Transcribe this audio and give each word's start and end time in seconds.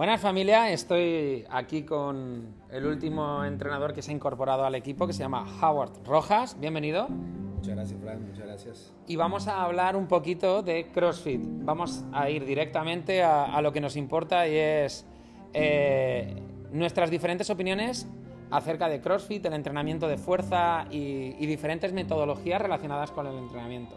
Buenas 0.00 0.22
familia, 0.22 0.72
estoy 0.72 1.44
aquí 1.50 1.82
con 1.82 2.54
el 2.70 2.86
último 2.86 3.44
entrenador 3.44 3.92
que 3.92 4.00
se 4.00 4.10
ha 4.10 4.14
incorporado 4.14 4.64
al 4.64 4.74
equipo 4.74 5.06
que 5.06 5.12
se 5.12 5.18
llama 5.18 5.44
Howard 5.60 5.92
Rojas. 6.06 6.58
Bienvenido. 6.58 7.06
Muchas 7.10 7.74
gracias, 7.74 8.00
Fran, 8.00 8.26
muchas 8.26 8.46
gracias. 8.46 8.94
Y 9.06 9.16
vamos 9.16 9.46
a 9.46 9.62
hablar 9.62 9.96
un 9.96 10.08
poquito 10.08 10.62
de 10.62 10.86
CrossFit. 10.90 11.42
Vamos 11.44 12.02
a 12.14 12.30
ir 12.30 12.46
directamente 12.46 13.22
a, 13.22 13.60
lo 13.60 13.74
que 13.74 13.82
nos 13.82 13.94
importa 13.94 14.48
y 14.48 14.56
es 14.56 15.04
eh, 15.52 16.34
nuestras 16.72 17.10
diferentes 17.10 17.50
opiniones 17.50 18.08
acerca 18.50 18.88
de 18.88 19.02
CrossFit, 19.02 19.44
el 19.44 19.52
entrenamiento 19.52 20.08
de 20.08 20.16
fuerza 20.16 20.86
y, 20.90 21.36
y 21.38 21.44
diferentes 21.44 21.92
metodologías 21.92 22.62
relacionadas 22.62 23.10
con 23.10 23.26
el 23.26 23.36
entrenamiento. 23.36 23.96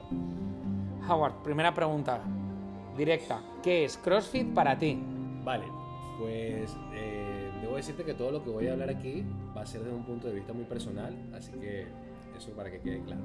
Howard, 1.08 1.44
primera 1.44 1.74
pregunta 1.74 2.20
directa. 2.98 3.40
¿Qué 3.64 3.86
es 3.86 3.96
CrossFit 3.96 4.54
para 4.54 4.78
ti? 4.78 5.02
Vale, 5.46 5.83
pues 6.20 6.76
eh, 6.94 7.52
debo 7.62 7.76
decirte 7.76 8.04
que 8.04 8.14
todo 8.14 8.32
lo 8.32 8.44
que 8.44 8.50
voy 8.50 8.68
a 8.68 8.74
hablar 8.74 8.90
aquí 8.90 9.24
va 9.56 9.62
a 9.62 9.66
ser 9.66 9.82
desde 9.82 9.96
un 9.96 10.06
punto 10.06 10.28
de 10.28 10.34
vista 10.34 10.54
muy 10.54 10.66
personal, 10.66 11.16
así 11.34 11.52
que 11.54 11.88
eso 12.38 12.52
para 12.52 12.72
que 12.72 12.80
quede 12.80 13.02
claro. 13.04 13.24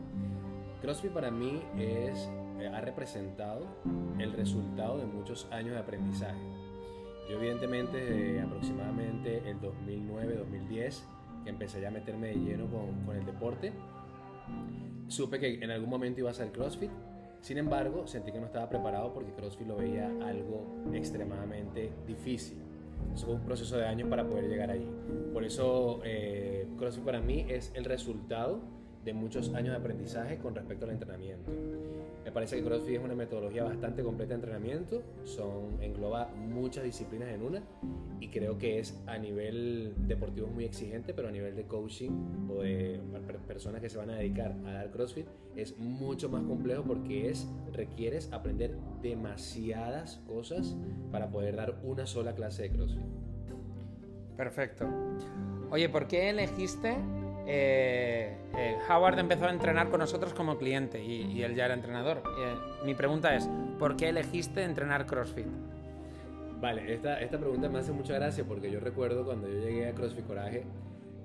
CrossFit 0.81 1.11
para 1.11 1.31
mí 1.31 1.61
es, 1.77 2.31
eh, 2.61 2.69
ha 2.73 2.81
representado 2.81 3.67
el 4.19 4.33
resultado 4.33 4.99
de 4.99 5.07
muchos 5.07 5.49
años 5.51 5.73
de 5.73 5.79
aprendizaje. 5.79 6.41
Yo 7.29 7.37
evidentemente 7.37 7.99
desde 7.99 8.41
aproximadamente 8.41 9.43
el 9.49 9.61
2009-2010 9.61 11.03
que 11.45 11.51
empecé 11.51 11.81
ya 11.81 11.89
a 11.89 11.91
meterme 11.91 12.29
de 12.29 12.35
lleno 12.37 12.67
con, 12.67 13.05
con 13.05 13.17
el 13.17 13.27
deporte, 13.27 13.73
supe 15.09 15.39
que 15.39 15.63
en 15.63 15.71
algún 15.71 15.91
momento 15.91 16.21
iba 16.21 16.31
a 16.31 16.35
ser 16.35 16.53
CrossFit 16.53 16.91
sin 17.41 17.59
embargo, 17.59 18.07
sentí 18.07 18.33
que 18.33 18.41
no 18.41 18.47
estaba 18.47 18.69
preparado 18.69 19.13
porque 19.15 19.33
CrossFit 19.33 19.67
lo 19.67 19.77
veía 19.77 20.07
algo 20.25 20.67
extremadamente 20.93 21.93
difícil. 22.07 22.59
Eso 23.15 23.27
fue 23.27 23.35
un 23.35 23.43
proceso 23.43 23.77
de 23.77 23.87
años 23.87 24.09
para 24.09 24.27
poder 24.27 24.49
llegar 24.49 24.71
ahí. 24.71 24.89
Por 25.33 25.45
eso 25.45 26.01
eh, 26.05 26.67
CrossFit 26.79 27.05
para 27.05 27.21
mí 27.21 27.47
es 27.49 27.73
el 27.75 27.85
resultado 27.85 28.61
de 29.05 29.13
muchos 29.13 29.55
años 29.55 29.71
de 29.71 29.77
aprendizaje 29.77 30.39
con 30.39 30.55
respecto 30.55 30.85
al 30.85 30.93
entrenamiento. 30.93 31.51
Me 32.25 32.33
parece 32.33 32.57
que 32.57 32.65
CrossFit 32.65 32.97
es 32.97 33.03
una 33.03 33.15
metodología 33.15 33.65
bastante 33.65 34.03
completa 34.03 34.31
de 34.31 34.35
entrenamiento, 34.37 35.03
son, 35.25 35.83
engloba 35.83 36.29
muchas 36.29 36.85
disciplinas 36.85 37.31
en 37.31 37.43
una 37.43 37.63
y 38.21 38.29
creo 38.29 38.59
que 38.59 38.79
es 38.79 39.01
a 39.07 39.17
nivel 39.19 39.95
deportivo 39.97 40.49
muy 40.49 40.65
exigente, 40.65 41.15
pero 41.15 41.29
a 41.29 41.31
nivel 41.31 41.57
de 41.57 41.65
coaching 41.65 42.11
o 42.51 42.63
de 42.63 43.01
personas 43.47 43.81
que 43.81 43.89
se 43.89 43.97
van 43.97 44.11
a 44.11 44.17
dedicar 44.17 44.55
a 44.67 44.73
dar 44.73 44.91
CrossFit 44.91 45.27
es 45.57 45.79
mucho 45.79 46.29
más 46.29 46.43
complejo 46.43 46.83
porque 46.85 47.31
es, 47.31 47.49
requieres 47.73 48.33
aprender 48.33 48.77
demasiadas 49.03 50.19
cosas 50.27 50.77
para 51.11 51.31
poder 51.31 51.57
dar 51.57 51.81
una 51.83 52.07
sola 52.07 52.35
clase 52.35 52.65
de 52.65 52.71
CrossFit. 52.71 53.05
Perfecto. 54.37 54.87
Oye, 55.71 55.89
¿por 55.89 56.07
qué 56.07 56.31
elegiste 56.31 56.97
eh, 57.51 58.37
eh, 58.59 58.77
Howard 58.91 59.19
empezó 59.19 59.47
a 59.47 59.51
entrenar 59.51 59.89
con 59.89 60.01
nosotros 60.01 60.35
como 60.35 60.59
cliente 60.59 61.03
y, 61.03 61.43
él 61.43 61.55
ya 61.55 61.65
era 61.65 61.73
entrenador. 61.73 62.23
Eh, 62.39 62.55
mi 62.85 62.95
pregunta 62.95 63.35
es, 63.35 63.49
¿por 63.79 63.97
qué 63.97 64.11
elegiste 64.11 64.63
entrenar 64.63 65.07
CrossFit? 65.07 65.47
Vale, 66.61 66.93
esta, 66.93 67.19
esta 67.23 67.39
pregunta 67.39 67.71
me 67.71 67.79
hace 67.79 67.93
mucha 67.93 68.13
gracia 68.13 68.45
porque 68.45 68.71
yo 68.71 68.81
recuerdo 68.81 69.25
cuando 69.25 69.49
yo 69.49 69.61
llegué 69.61 69.89
a 69.89 69.95
CrossFit 69.95 70.27
Coraje, 70.27 70.65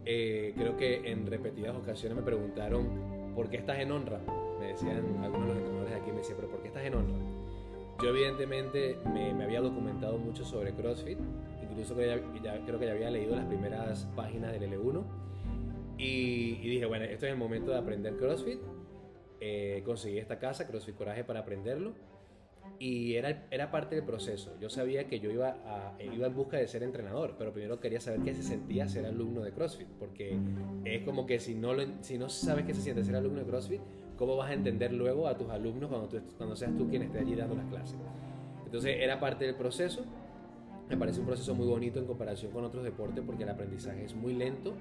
creo 0.05 0.77
que 0.77 1.11
en 1.11 1.27
repetidas 1.27 1.75
ocasiones 1.75 2.17
me 2.17 2.23
preguntaron, 2.23 3.33
¿por 3.35 3.49
qué 3.49 3.57
estás 3.57 3.79
en 3.79 3.91
honra? 3.91 4.19
Me 4.61 4.67
decían 4.67 5.03
algunos 5.23 5.49
de 5.49 5.55
los 5.55 5.57
entrenadores 5.57 5.89
de 5.89 5.99
aquí, 5.99 6.11
me 6.11 6.17
decían, 6.19 6.38
¿pero 6.38 6.49
por 6.49 6.61
qué 6.61 6.69
estás 6.69 6.83
en 6.83 6.94
honra? 6.94 7.17
Yo 8.01 8.09
evidentemente 8.09 8.97
me, 9.13 9.33
me 9.33 9.44
había 9.44 9.59
documentado 9.59 10.17
mucho 10.17 10.45
sobre 10.45 10.71
CrossFit, 10.71 11.17
incluso 11.69 12.00
ya, 12.00 12.17
creo 12.66 12.79
que 12.79 12.85
ya 12.85 12.94
había 12.94 13.09
leído 13.09 13.35
las 13.35 13.45
primeras 13.45 14.07
páginas 14.16 14.53
del 14.53 14.72
L1 14.72 15.03
y, 16.03 16.69
dije, 16.69 16.86
bueno, 16.86 17.06
esto 17.06 17.25
es 17.25 17.31
el 17.31 17.38
momento 17.38 17.72
de 17.72 17.78
aprender 17.78 18.18
CrossFit. 18.18 18.59
Eh, 19.40 19.81
conseguí 19.86 20.18
esta 20.18 20.40
casa, 20.40 20.68
CrossFit 20.68 20.96
Coraje, 20.96 21.24
para 21.24 21.41
aprenderlo. 21.41 21.94
Y 22.80 23.16
era, 23.16 23.46
era 23.52 23.72
parte 23.72 23.96
del 23.96 24.03
proceso. 24.03 24.58
Yo 24.59 24.69
sabía 24.69 25.08
que 25.08 25.19
yo 25.19 25.31
iba, 25.31 25.58
a, 25.66 25.96
iba 26.02 26.28
en 26.28 26.36
busca 26.36 26.58
de 26.58 26.68
ser 26.68 26.84
entrenador, 26.84 27.36
pero 27.38 27.53
primero 27.53 27.80
quería 27.80 28.00
saber 28.00 28.22
qué 28.22 28.34
se 28.34 28.44
sentía 28.44 28.88
ser 28.88 29.06
alumno 29.06 29.42
de 29.42 29.52
CrossFit. 29.52 29.88
Porque 30.00 30.38
es 30.84 31.03
como 31.03 31.25
que 31.25 31.40
si 31.40 31.56
no, 31.56 31.74
lo, 31.74 31.84
si 32.02 32.18
no 32.18 32.30
sabes 32.30 32.66
qué 32.66 32.74
se 32.74 32.81
siente 32.81 33.03
ser 33.03 33.16
alumno 33.16 33.40
de 33.40 33.46
CrossFit, 33.46 33.81
¿cómo 34.18 34.36
vas 34.36 34.50
a 34.50 34.53
entender 34.53 34.92
luego 34.94 35.28
a 35.28 35.38
tus 35.38 35.50
alumnos 35.50 35.90
cuando, 35.90 36.08
tú, 36.08 36.22
cuando 36.38 36.56
seas 36.56 36.75
tú 36.78 36.90
quien 36.90 37.03
esté 37.03 37.19
allí 37.19 37.36
dando 37.36 37.56
las 37.56 37.68
clases? 37.68 37.97
Entonces 38.66 38.97
era 39.00 39.19
parte 39.19 39.46
del 39.46 39.56
proceso. 39.56 40.03
Me 40.90 40.97
parece 40.97 41.19
un 41.22 41.25
proceso 41.25 41.56
muy 41.56 41.68
bonito 41.68 42.00
en 42.00 42.06
comparación 42.06 42.52
con 42.52 42.66
otros 42.66 42.84
deportes 42.84 43.24
porque 43.25 43.44
el 43.44 43.50
aprendizaje 43.50 44.03
es 44.03 44.16
muy 44.16 44.34
lento 44.34 44.74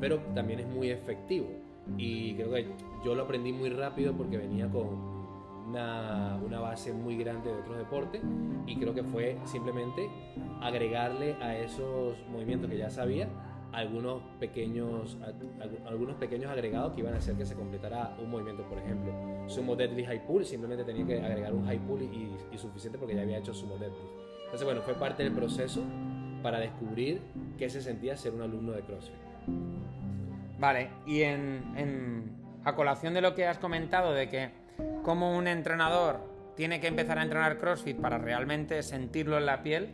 pero 0.00 0.18
también 0.34 0.60
es 0.60 0.66
muy 0.66 0.90
efectivo. 0.90 1.48
Y 1.96 2.34
creo 2.34 2.52
que 2.52 2.66
yo 3.04 3.14
lo 3.14 3.24
aprendí 3.24 3.52
muy 3.52 3.70
rápido 3.70 4.12
porque 4.12 4.36
venía 4.36 4.68
con 4.68 4.88
una, 5.68 6.38
una, 6.44 6.60
base 6.60 6.92
muy 6.92 7.16
grande 7.16 7.52
de 7.52 7.60
otros 7.60 7.78
deportes 7.78 8.20
y 8.66 8.76
creo 8.76 8.92
que 8.92 9.04
fue 9.04 9.38
simplemente 9.44 10.08
agregarle 10.60 11.34
a 11.40 11.56
esos 11.56 12.16
movimientos 12.28 12.68
que 12.68 12.76
ya 12.76 12.90
sabía 12.90 13.28
algunos 13.72 14.22
pequeños, 14.40 15.16
algunos 15.86 16.16
pequeños 16.16 16.50
agregados 16.50 16.92
que 16.94 17.00
iban 17.00 17.14
a 17.14 17.18
hacer 17.18 17.36
que 17.36 17.46
se 17.46 17.54
completara 17.54 18.16
un 18.20 18.30
movimiento, 18.30 18.64
por 18.64 18.78
ejemplo, 18.78 19.12
sumo 19.46 19.76
deadlift 19.76 20.08
high 20.08 20.26
pull, 20.26 20.44
simplemente 20.44 20.84
tenía 20.84 21.06
que 21.06 21.20
agregar 21.24 21.54
un 21.54 21.64
high 21.66 21.78
pull 21.78 22.02
y, 22.02 22.32
y 22.52 22.58
suficiente 22.58 22.98
porque 22.98 23.14
ya 23.14 23.22
había 23.22 23.38
hecho 23.38 23.54
sumo 23.54 23.76
deadlift. 23.76 24.10
Entonces, 24.44 24.64
bueno, 24.64 24.82
fue 24.82 24.94
parte 24.94 25.22
del 25.22 25.32
proceso 25.32 25.82
para 26.42 26.58
descubrir 26.58 27.20
qué 27.58 27.70
se 27.70 27.80
sentía 27.80 28.16
ser 28.16 28.34
un 28.34 28.42
alumno 28.42 28.72
de 28.72 28.82
CrossFit. 28.82 29.29
Vale, 30.58 30.90
y 31.06 31.22
en, 31.22 32.36
a 32.64 32.74
colación 32.74 33.14
de 33.14 33.22
lo 33.22 33.34
que 33.34 33.46
has 33.46 33.58
comentado, 33.58 34.12
de 34.12 34.28
que 34.28 34.50
como 35.02 35.36
un 35.36 35.48
entrenador 35.48 36.20
tiene 36.54 36.80
que 36.80 36.86
empezar 36.86 37.18
a 37.18 37.22
entrenar 37.22 37.58
CrossFit 37.58 37.96
para 37.96 38.18
realmente 38.18 38.82
sentirlo 38.82 39.38
en 39.38 39.46
la 39.46 39.62
piel, 39.62 39.88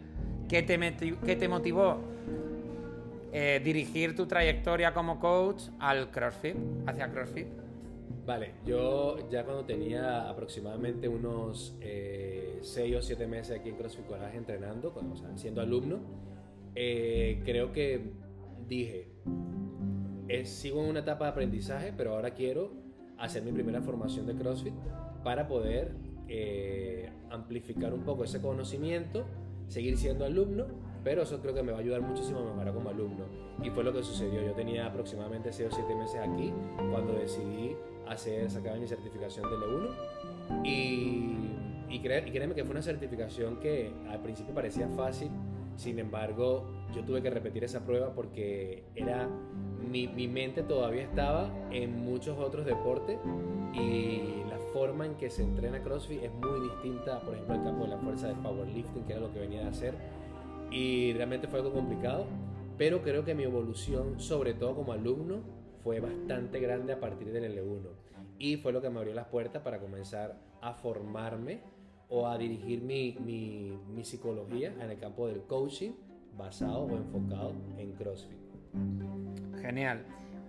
¿qué 0.49 0.63
te, 0.63 1.49
motivó 1.49 2.01
eh, 3.33 3.61
dirigir 3.63 4.17
tu 4.17 4.27
trayectoria 4.27 4.93
como 4.93 5.21
coach 5.21 5.63
al 5.79 6.11
CrossFit, 6.11 6.57
hacia 6.87 7.13
CrossFit? 7.13 7.47
Vale, 8.27 8.55
yo 8.65 9.31
ya 9.31 9.45
cuando 9.45 9.65
tenía 9.65 10.29
aproximadamente 10.29 11.07
unos 11.09 11.77
6 11.81 11.81
eh, 11.81 12.97
o 12.97 13.03
7 13.03 13.27
meses 13.29 13.61
aquí 13.61 13.69
en 13.69 13.77
CrossFit 13.77 14.07
Coraje 14.07 14.37
entrenando, 14.37 14.93
siendo 15.37 15.61
alumno, 15.61 16.01
eh, 16.75 17.41
creo 17.45 17.73
que 17.73 18.01
dije, 18.67 19.16
sigo 20.45 20.83
en 20.83 20.91
una 20.91 21.01
etapa 21.01 21.25
de 21.27 21.31
aprendizaje, 21.31 21.93
pero 21.97 22.15
ahora 22.15 22.31
quiero 22.31 22.73
hacer 23.19 23.43
mi 23.43 23.53
primera 23.53 23.81
formación 23.83 24.27
de 24.27 24.35
CrossFit 24.35 24.75
para 25.25 25.49
poder 25.49 25.95
eh, 26.29 27.11
amplificar 27.31 27.95
un 27.95 28.03
poco 28.03 28.25
ese 28.25 28.41
conocimiento, 28.41 29.25
seguir 29.69 29.97
siendo 29.97 30.25
alumno, 30.25 30.67
pero 31.03 31.23
eso 31.23 31.41
creo 31.41 31.55
que 31.55 31.63
me 31.63 31.73
va 31.73 31.79
a 31.79 31.81
ayudar 31.81 32.03
muchísimo 32.03 32.41
a 32.41 32.45
mejorar 32.45 32.75
como 32.75 32.91
alumno. 32.91 33.25
Y 33.63 33.71
fue 33.71 33.85
lo 33.85 33.93
que 33.93 34.03
sucedió. 34.03 34.43
Yo 34.43 34.53
tenía 34.53 34.87
aproximadamente 34.87 35.53
6 35.53 35.69
o 35.73 35.77
7 35.77 35.95
meses 35.95 36.21
aquí 36.21 36.53
cuando 36.91 37.15
decidí 37.15 37.77
hacer, 38.09 38.51
sacar 38.51 38.79
mi 38.79 38.87
certificación 38.87 39.49
de 39.49 39.57
L1. 39.57 40.65
Y, 40.65 41.95
y, 41.95 42.01
créeme 42.01 42.55
que 42.55 42.65
fue 42.65 42.73
una 42.73 42.83
certificación 42.83 43.59
que 43.59 43.93
al 44.09 44.21
principio 44.21 44.55
parecía 44.55 44.89
fácil, 44.89 45.31
sin 45.77 45.99
embargo, 45.99 46.67
yo 46.95 47.05
tuve 47.05 47.23
que 47.23 47.31
repetir 47.31 47.65
esa 47.65 47.85
prueba 47.85 48.15
porque 48.15 48.85
era 48.95 49.29
mi, 49.91 50.09
mi, 50.09 50.27
mente 50.27 50.63
todavía 50.63 51.03
estaba 51.03 51.51
en 51.71 52.01
muchos 52.05 52.39
otros 52.39 52.65
deportes 52.65 53.19
y 53.75 54.43
la 54.49 54.59
forma 54.73 55.07
en 55.07 55.15
que 55.17 55.31
se 55.31 55.43
entrena 55.43 55.83
CrossFit 55.83 56.23
es 56.23 56.33
muy 56.33 56.69
distinta, 56.69 57.21
por 57.21 57.35
ejemplo, 57.35 57.55
al 57.55 57.65
campo 57.65 57.85
de 57.85 57.91
la 57.91 57.99
fuerza 57.99 58.29
de 58.29 58.35
powerlifting, 58.35 59.05
que 59.05 59.13
era 59.13 59.21
lo 59.21 59.33
que 59.33 59.41
venía 59.41 59.67
a 59.67 59.71
hacer. 59.71 59.95
Y 60.71 61.13
realmente 61.13 61.47
fue 61.47 61.61
algo 61.61 61.73
complicado, 61.73 62.27
pero 62.79 63.03
creo 63.03 63.25
que 63.25 63.35
mi 63.35 63.45
evolución, 63.45 64.19
sobre 64.19 64.55
todo 64.55 64.75
como 64.75 64.93
alumno, 64.93 65.41
fue 65.83 66.01
bastante 66.01 66.59
grande 66.59 66.95
a 66.95 67.01
partir 67.01 67.33
del 67.33 67.45
L1. 67.57 67.89
Y 68.39 68.57
fue 68.57 68.73
lo 68.73 68.83
que 68.83 68.91
me 68.91 68.99
abrió 68.99 69.15
las 69.15 69.27
puertas 69.27 69.63
para 69.63 69.79
comenzar 69.79 70.37
a 70.61 70.75
formarme 70.75 71.61
o 72.09 72.29
a 72.29 72.39
dirigir 72.39 72.83
mi, 72.83 73.17
mi, 73.25 74.05
psicología 74.05 74.73
en 74.81 74.91
el 74.91 74.99
campo 74.99 75.27
del 75.27 75.43
coaching 75.43 75.93
basado 76.37 76.83
o 76.83 76.97
enfocado 76.97 77.53
en 77.79 77.93
CrossFit. 77.93 78.39
Genial. 79.61 80.05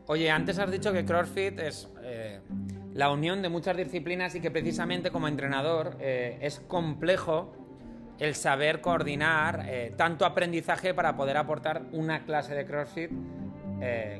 Oye, 0.07 0.29
antes 0.29 0.59
has 0.59 0.71
dicho 0.71 0.93
que 0.93 1.03
CrossFit 1.03 1.59
es 1.59 1.89
eh, 2.03 2.39
la 2.93 3.11
unión 3.11 3.41
de 3.41 3.49
muchas 3.49 3.75
disciplinas 3.75 4.35
y 4.35 4.39
que 4.39 4.51
precisamente 4.51 5.11
como 5.11 5.27
entrenador 5.27 5.97
eh, 5.99 6.37
es 6.41 6.59
complejo 6.59 7.53
el 8.19 8.35
saber 8.35 8.79
coordinar 8.81 9.65
eh, 9.67 9.93
tanto 9.97 10.25
aprendizaje 10.25 10.93
para 10.93 11.15
poder 11.17 11.37
aportar 11.37 11.83
una 11.91 12.23
clase 12.23 12.53
de 12.55 12.65
CrossFit 12.65 13.11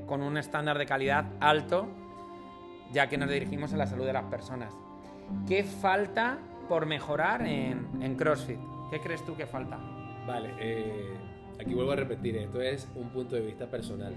con 0.06 0.22
un 0.22 0.38
estándar 0.38 0.78
de 0.78 0.86
calidad 0.86 1.26
alto, 1.40 1.88
ya 2.92 3.10
que 3.10 3.18
nos 3.18 3.28
dirigimos 3.28 3.74
a 3.74 3.78
la 3.78 3.88
salud 3.88 4.06
de 4.06 4.14
las 4.14 4.26
personas. 4.26 4.72
¿Qué 5.48 5.64
falta 5.64 6.38
por 6.68 6.86
mejorar 6.86 7.46
en, 7.46 8.16
CrossFit? 8.18 8.60
¿Qué 8.92 9.00
crees 9.00 9.24
tú 9.26 9.36
que 9.36 9.46
falta? 9.46 9.78
Vale, 10.26 10.54
aquí 11.60 11.74
vuelvo 11.74 11.92
a 11.92 11.96
repetir, 11.96 12.38
esto 12.38 12.62
es 12.62 12.90
un 12.96 13.10
punto 13.10 13.36
de 13.36 13.42
vista 13.42 13.70
personal. 13.70 14.14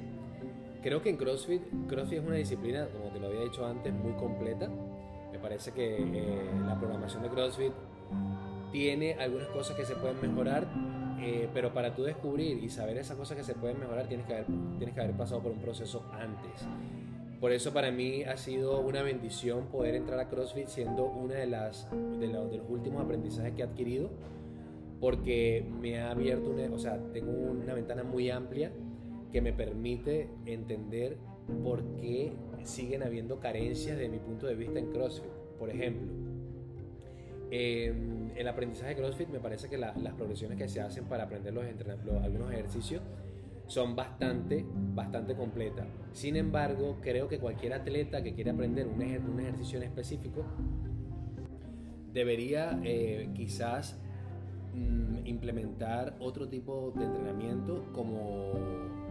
Creo 0.82 1.02
que 1.02 1.10
en 1.10 1.16
CrossFit, 1.16 1.62
CrossFit 1.88 2.18
es 2.20 2.24
una 2.24 2.36
disciplina, 2.36 2.86
como 2.86 3.10
te 3.10 3.20
lo 3.20 3.26
había 3.26 3.42
dicho 3.42 3.66
antes, 3.66 3.92
muy 3.92 4.12
completa. 4.14 4.68
Me 5.30 5.38
parece 5.38 5.72
que 5.72 5.98
eh, 5.98 6.50
la 6.64 6.78
programación 6.78 7.22
de 7.22 7.28
CrossFit 7.28 7.72
tiene 8.72 9.14
algunas 9.14 9.48
cosas 9.48 9.76
que 9.76 9.84
se 9.84 9.94
pueden 9.96 10.20
mejorar, 10.22 10.66
eh, 11.20 11.48
pero 11.52 11.74
para 11.74 11.94
tú 11.94 12.02
descubrir 12.04 12.62
y 12.64 12.70
saber 12.70 12.96
esas 12.96 13.16
cosas 13.16 13.36
que 13.36 13.44
se 13.44 13.54
pueden 13.54 13.78
mejorar 13.78 14.06
tienes 14.06 14.26
que, 14.26 14.34
haber, 14.34 14.46
tienes 14.78 14.94
que 14.94 15.00
haber 15.02 15.16
pasado 15.16 15.42
por 15.42 15.52
un 15.52 15.60
proceso 15.60 16.02
antes. 16.12 16.66
Por 17.40 17.52
eso 17.52 17.72
para 17.72 17.90
mí 17.90 18.22
ha 18.24 18.36
sido 18.36 18.80
una 18.80 19.02
bendición 19.02 19.68
poder 19.68 19.94
entrar 19.94 20.20
a 20.20 20.28
CrossFit 20.28 20.66
siendo 20.66 21.06
una 21.06 21.36
de 21.36 21.46
de, 21.46 22.26
los, 22.28 22.52
últimos 22.68 23.02
aprendizajes 23.02 23.54
que 23.54 23.62
he 23.62 23.64
adquirido 23.64 24.10
porque 25.00 25.64
me 25.80 25.98
ha 25.98 26.10
abierto 26.10 26.50
una, 26.50 26.64
o 26.70 26.78
sea, 26.78 27.00
tengo 27.14 27.32
una 27.32 27.72
ventana 27.72 28.02
muy 28.02 28.28
amplia 28.28 28.70
que 29.32 29.40
me 29.40 29.54
permite 29.54 30.28
entender 30.44 31.16
por 31.64 31.82
qué 31.96 32.34
siguen 32.64 33.02
habiendo 33.02 33.40
carencias 33.40 33.96
de 33.96 34.10
mi 34.10 34.18
punto 34.18 34.46
de 34.46 34.54
vista 34.54 34.78
en 34.78 34.90
CrossFit. 34.90 35.30
Por 35.58 35.70
ejemplo, 35.70 36.12
eh, 37.50 37.94
el 38.36 38.48
aprendizaje 38.48 38.90
de 38.90 38.96
CrossFit 38.96 39.28
me 39.30 39.40
parece 39.40 39.70
que 39.70 39.78
las 39.78 40.14
progresiones 40.14 40.58
que 40.58 40.68
se 40.68 40.82
hacen 40.82 41.04
para 41.04 41.24
aprender 41.24 41.54
los, 41.54 41.64
los, 42.04 42.22
algunos 42.22 42.52
ejercicios 42.52 43.00
son 43.70 43.94
bastante, 43.94 44.66
bastante 44.68 45.36
completas. 45.36 45.86
Sin 46.12 46.34
embargo, 46.34 46.96
creo 47.00 47.28
que 47.28 47.38
cualquier 47.38 47.72
atleta 47.72 48.20
que 48.20 48.34
quiera 48.34 48.50
aprender 48.50 48.88
un, 48.88 49.00
un 49.00 49.40
ejercicio 49.40 49.78
en 49.78 49.84
específico 49.84 50.44
debería 52.12 52.80
eh, 52.82 53.30
quizás 53.32 53.96
mm, 54.74 55.24
implementar 55.24 56.16
otro 56.18 56.48
tipo 56.48 56.92
de 56.96 57.04
entrenamiento 57.04 57.84
como 57.92 58.54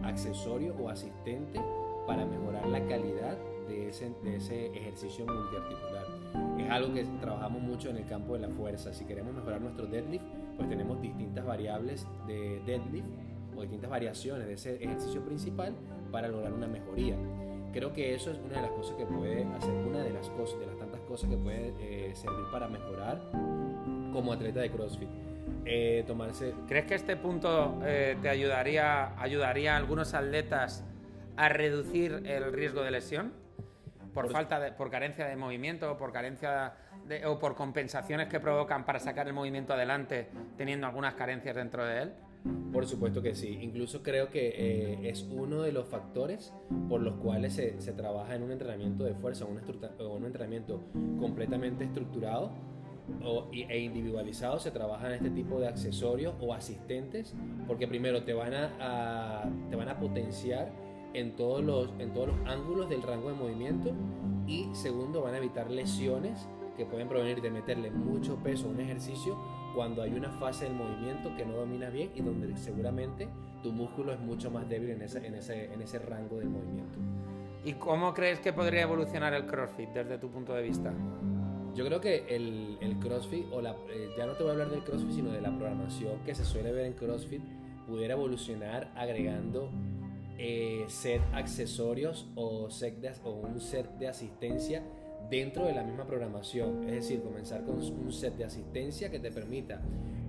accesorio 0.02 0.76
o 0.76 0.90
asistente 0.90 1.58
para 2.06 2.26
mejorar 2.26 2.68
la 2.68 2.86
calidad 2.86 3.38
de 3.66 3.88
ese, 3.88 4.12
de 4.22 4.36
ese 4.36 4.66
ejercicio 4.76 5.24
multiarticular. 5.24 6.04
Es 6.58 6.70
algo 6.70 6.92
que 6.92 7.04
trabajamos 7.22 7.62
mucho 7.62 7.88
en 7.88 7.96
el 7.96 8.04
campo 8.04 8.34
de 8.34 8.40
la 8.40 8.50
fuerza. 8.50 8.92
Si 8.92 9.06
queremos 9.06 9.32
mejorar 9.32 9.62
nuestro 9.62 9.86
deadlift, 9.86 10.24
pues 10.56 10.68
tenemos 10.68 11.00
distintas 11.00 11.46
variables 11.46 12.06
de 12.26 12.60
deadlift 12.66 13.08
o 13.60 13.62
distintas 13.62 13.90
variaciones 13.90 14.46
de 14.46 14.54
ese 14.54 14.76
ejercicio 14.82 15.22
principal 15.24 15.74
para 16.10 16.28
lograr 16.28 16.52
una 16.52 16.66
mejoría. 16.66 17.16
Creo 17.72 17.92
que 17.92 18.14
eso 18.14 18.32
es 18.32 18.38
una 18.38 18.56
de 18.56 18.62
las 18.62 18.70
cosas 18.72 18.96
que 18.96 19.06
puede 19.06 19.44
hacer, 19.44 19.70
una 19.70 20.02
de 20.02 20.10
las 20.10 20.28
cosas, 20.30 20.58
de 20.58 20.66
las 20.66 20.78
tantas 20.78 21.00
cosas 21.02 21.30
que 21.30 21.36
puede 21.36 21.72
eh, 21.78 22.12
servir 22.14 22.46
para 22.50 22.66
mejorar 22.68 23.20
como 24.12 24.32
atleta 24.32 24.60
de 24.60 24.70
CrossFit. 24.70 25.08
Eh, 25.64 26.02
tomarse... 26.06 26.54
¿Crees 26.66 26.86
que 26.86 26.94
este 26.96 27.16
punto 27.16 27.78
eh, 27.84 28.16
te 28.20 28.28
ayudaría, 28.28 29.20
ayudaría 29.20 29.74
a 29.74 29.76
algunos 29.76 30.14
atletas 30.14 30.84
a 31.36 31.48
reducir 31.48 32.22
el 32.26 32.52
riesgo 32.52 32.82
de 32.82 32.90
lesión? 32.90 33.32
Por, 34.12 34.32
falta 34.32 34.58
de, 34.58 34.72
por 34.72 34.90
carencia 34.90 35.26
de 35.26 35.36
movimiento, 35.36 35.96
por 35.96 36.12
carencia 36.12 36.72
de, 37.06 37.24
o 37.26 37.38
por 37.38 37.54
compensaciones 37.54 38.26
que 38.26 38.40
provocan 38.40 38.84
para 38.84 38.98
sacar 38.98 39.28
el 39.28 39.32
movimiento 39.32 39.74
adelante, 39.74 40.28
teniendo 40.56 40.88
algunas 40.88 41.14
carencias 41.14 41.54
dentro 41.54 41.84
de 41.84 42.02
él. 42.02 42.12
Por 42.72 42.86
supuesto 42.86 43.20
que 43.20 43.34
sí. 43.34 43.58
Incluso 43.60 44.02
creo 44.02 44.30
que 44.30 44.48
eh, 44.48 45.10
es 45.10 45.28
uno 45.30 45.62
de 45.62 45.72
los 45.72 45.86
factores 45.86 46.52
por 46.88 47.02
los 47.02 47.16
cuales 47.16 47.54
se, 47.54 47.80
se 47.80 47.92
trabaja 47.92 48.34
en 48.34 48.42
un 48.42 48.52
entrenamiento 48.52 49.04
de 49.04 49.14
fuerza, 49.14 49.44
un, 49.44 49.60
un 50.06 50.24
entrenamiento 50.24 50.80
completamente 51.18 51.84
estructurado 51.84 52.52
o, 53.24 53.48
e 53.52 53.80
individualizado. 53.80 54.58
Se 54.58 54.70
trabaja 54.70 55.08
en 55.08 55.14
este 55.14 55.30
tipo 55.30 55.60
de 55.60 55.68
accesorios 55.68 56.34
o 56.40 56.54
asistentes 56.54 57.34
porque 57.66 57.86
primero 57.86 58.22
te 58.24 58.32
van 58.32 58.54
a, 58.54 58.70
a, 58.80 59.50
te 59.68 59.76
van 59.76 59.88
a 59.88 59.98
potenciar 59.98 60.72
en 61.12 61.34
todos, 61.36 61.62
los, 61.62 61.90
en 61.98 62.12
todos 62.12 62.28
los 62.28 62.36
ángulos 62.46 62.88
del 62.88 63.02
rango 63.02 63.30
de 63.30 63.34
movimiento 63.34 63.92
y 64.46 64.68
segundo 64.72 65.22
van 65.22 65.34
a 65.34 65.38
evitar 65.38 65.70
lesiones 65.70 66.48
que 66.76 66.86
pueden 66.86 67.08
provenir 67.08 67.42
de 67.42 67.50
meterle 67.50 67.90
mucho 67.90 68.36
peso 68.36 68.66
a 68.66 68.70
un 68.70 68.80
ejercicio 68.80 69.36
cuando 69.74 70.02
hay 70.02 70.12
una 70.12 70.30
fase 70.30 70.64
del 70.64 70.74
movimiento 70.74 71.34
que 71.36 71.44
no 71.44 71.54
domina 71.54 71.90
bien 71.90 72.10
y 72.14 72.20
donde 72.20 72.56
seguramente 72.56 73.28
tu 73.62 73.72
músculo 73.72 74.12
es 74.12 74.20
mucho 74.20 74.50
más 74.50 74.68
débil 74.68 74.90
en 74.90 75.02
ese, 75.02 75.26
en 75.26 75.34
ese, 75.34 75.72
en 75.72 75.82
ese 75.82 75.98
rango 75.98 76.38
del 76.38 76.48
movimiento. 76.48 76.98
¿Y 77.64 77.74
cómo 77.74 78.14
crees 78.14 78.40
que 78.40 78.52
podría 78.52 78.82
evolucionar 78.82 79.34
el 79.34 79.46
CrossFit 79.46 79.90
desde 79.90 80.18
tu 80.18 80.30
punto 80.30 80.54
de 80.54 80.62
vista? 80.62 80.92
Yo 81.74 81.84
creo 81.84 82.00
que 82.00 82.24
el, 82.28 82.78
el 82.80 82.98
CrossFit, 82.98 83.46
o 83.52 83.60
la, 83.60 83.76
eh, 83.90 84.10
ya 84.16 84.26
no 84.26 84.32
te 84.32 84.42
voy 84.42 84.50
a 84.50 84.52
hablar 84.52 84.70
del 84.70 84.82
CrossFit, 84.82 85.12
sino 85.12 85.30
de 85.30 85.40
la 85.40 85.50
programación 85.50 86.18
que 86.24 86.34
se 86.34 86.44
suele 86.44 86.72
ver 86.72 86.86
en 86.86 86.94
CrossFit, 86.94 87.42
pudiera 87.86 88.14
evolucionar 88.14 88.90
agregando 88.96 89.70
eh, 90.38 90.84
set 90.88 91.20
accesorios 91.34 92.28
o, 92.34 92.70
set 92.70 92.96
o 93.24 93.30
un 93.30 93.60
set 93.60 93.86
de 93.98 94.08
asistencia 94.08 94.82
dentro 95.30 95.64
de 95.64 95.74
la 95.74 95.84
misma 95.84 96.06
programación. 96.06 96.84
Es 96.84 96.92
decir, 96.92 97.22
comenzar 97.22 97.64
con 97.64 97.76
un 97.76 98.12
set 98.12 98.36
de 98.36 98.44
asistencia 98.44 99.10
que 99.10 99.20
te 99.20 99.30
permita 99.30 99.80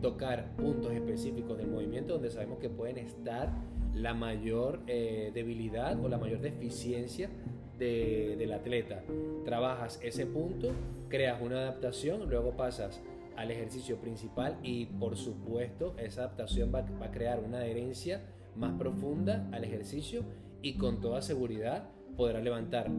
tocar 0.02 0.56
puntos 0.56 0.94
específicos 0.94 1.58
del 1.58 1.68
movimiento 1.68 2.14
donde 2.14 2.32
sabemos 2.32 2.60
que 2.60 2.70
pueden 2.70 2.98
estar 2.98 3.52
la 3.94 4.14
mayor 4.14 4.82
eh, 4.88 5.32
debilidad 5.34 6.00
o 6.04 6.08
la 6.08 6.18
mayor 6.18 6.40
deficiencia 6.40 7.30
del 7.78 8.54
atleta. 8.54 9.02
Trabajas 9.44 10.00
ese 10.04 10.28
punto, 10.28 10.70
creas 11.10 11.42
una 11.42 11.62
adaptación, 11.62 12.30
luego 12.30 12.56
pasas 12.56 13.02
al 13.36 13.50
ejercicio 13.50 13.98
principal 13.98 14.60
y 14.62 14.86
por 14.86 15.18
supuesto 15.18 15.96
esa 15.98 16.26
adaptación 16.26 16.72
va, 16.74 16.82
va 17.02 17.08
a 17.08 17.12
crear 17.12 17.40
una 17.40 17.58
adherencia 17.58 18.22
más 18.56 18.74
profunda 18.78 19.50
al 19.52 19.64
ejercicio 19.64 20.24
y 20.62 20.76
con 20.78 21.02
toda 21.02 21.24
seguridad 21.24 21.90
podrá 22.16 22.40
levantar 22.40 22.92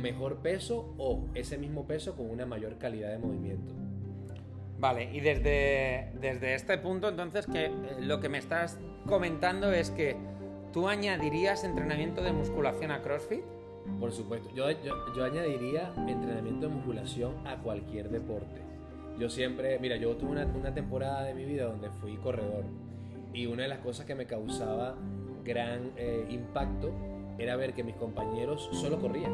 mejor 0.00 0.38
peso 0.38 0.94
o 0.98 1.24
ese 1.34 1.58
mismo 1.58 1.86
peso 1.86 2.16
con 2.16 2.30
una 2.30 2.46
mayor 2.46 2.78
calidad 2.78 3.10
de 3.10 3.18
movimiento. 3.18 3.74
Vale, 4.78 5.08
y 5.12 5.20
desde, 5.20 6.10
desde 6.20 6.54
este 6.54 6.76
punto 6.78 7.08
entonces 7.08 7.46
que 7.46 7.66
eh, 7.66 7.72
lo 8.00 8.20
que 8.20 8.28
me 8.28 8.38
estás 8.38 8.78
comentando 9.06 9.70
es 9.72 9.90
que 9.90 10.16
tú 10.72 10.88
añadirías 10.88 11.62
entrenamiento 11.62 12.22
de 12.22 12.32
musculación 12.32 12.90
a 12.90 13.00
CrossFit. 13.00 13.44
Por 14.00 14.12
supuesto, 14.12 14.48
yo, 14.54 14.66
yo, 15.14 15.24
añadiría 15.24 15.92
entrenamiento 16.08 16.68
de 16.68 16.74
musculación 16.74 17.46
a 17.46 17.58
cualquier 17.58 18.10
deporte. 18.10 18.60
Yo 19.18 19.28
siempre, 19.28 19.78
mira, 19.78 19.96
yo 19.96 20.16
tuve 20.16 20.30
una, 20.30 20.46
una 20.46 20.74
temporada 20.74 21.24
de 21.24 21.34
mi 21.34 21.44
vida 21.44 21.64
donde 21.64 21.90
fui 22.00 22.16
corredor 22.16 22.64
y 23.32 23.46
una 23.46 23.62
de 23.62 23.68
las 23.68 23.78
cosas 23.78 24.06
que 24.06 24.14
me 24.14 24.26
causaba 24.26 24.96
gran 25.44 25.92
eh, 25.96 26.26
impacto 26.30 26.92
era 27.38 27.56
ver 27.56 27.74
que 27.74 27.84
mis 27.84 27.96
compañeros 27.96 28.68
solo 28.72 29.00
corrían. 29.00 29.32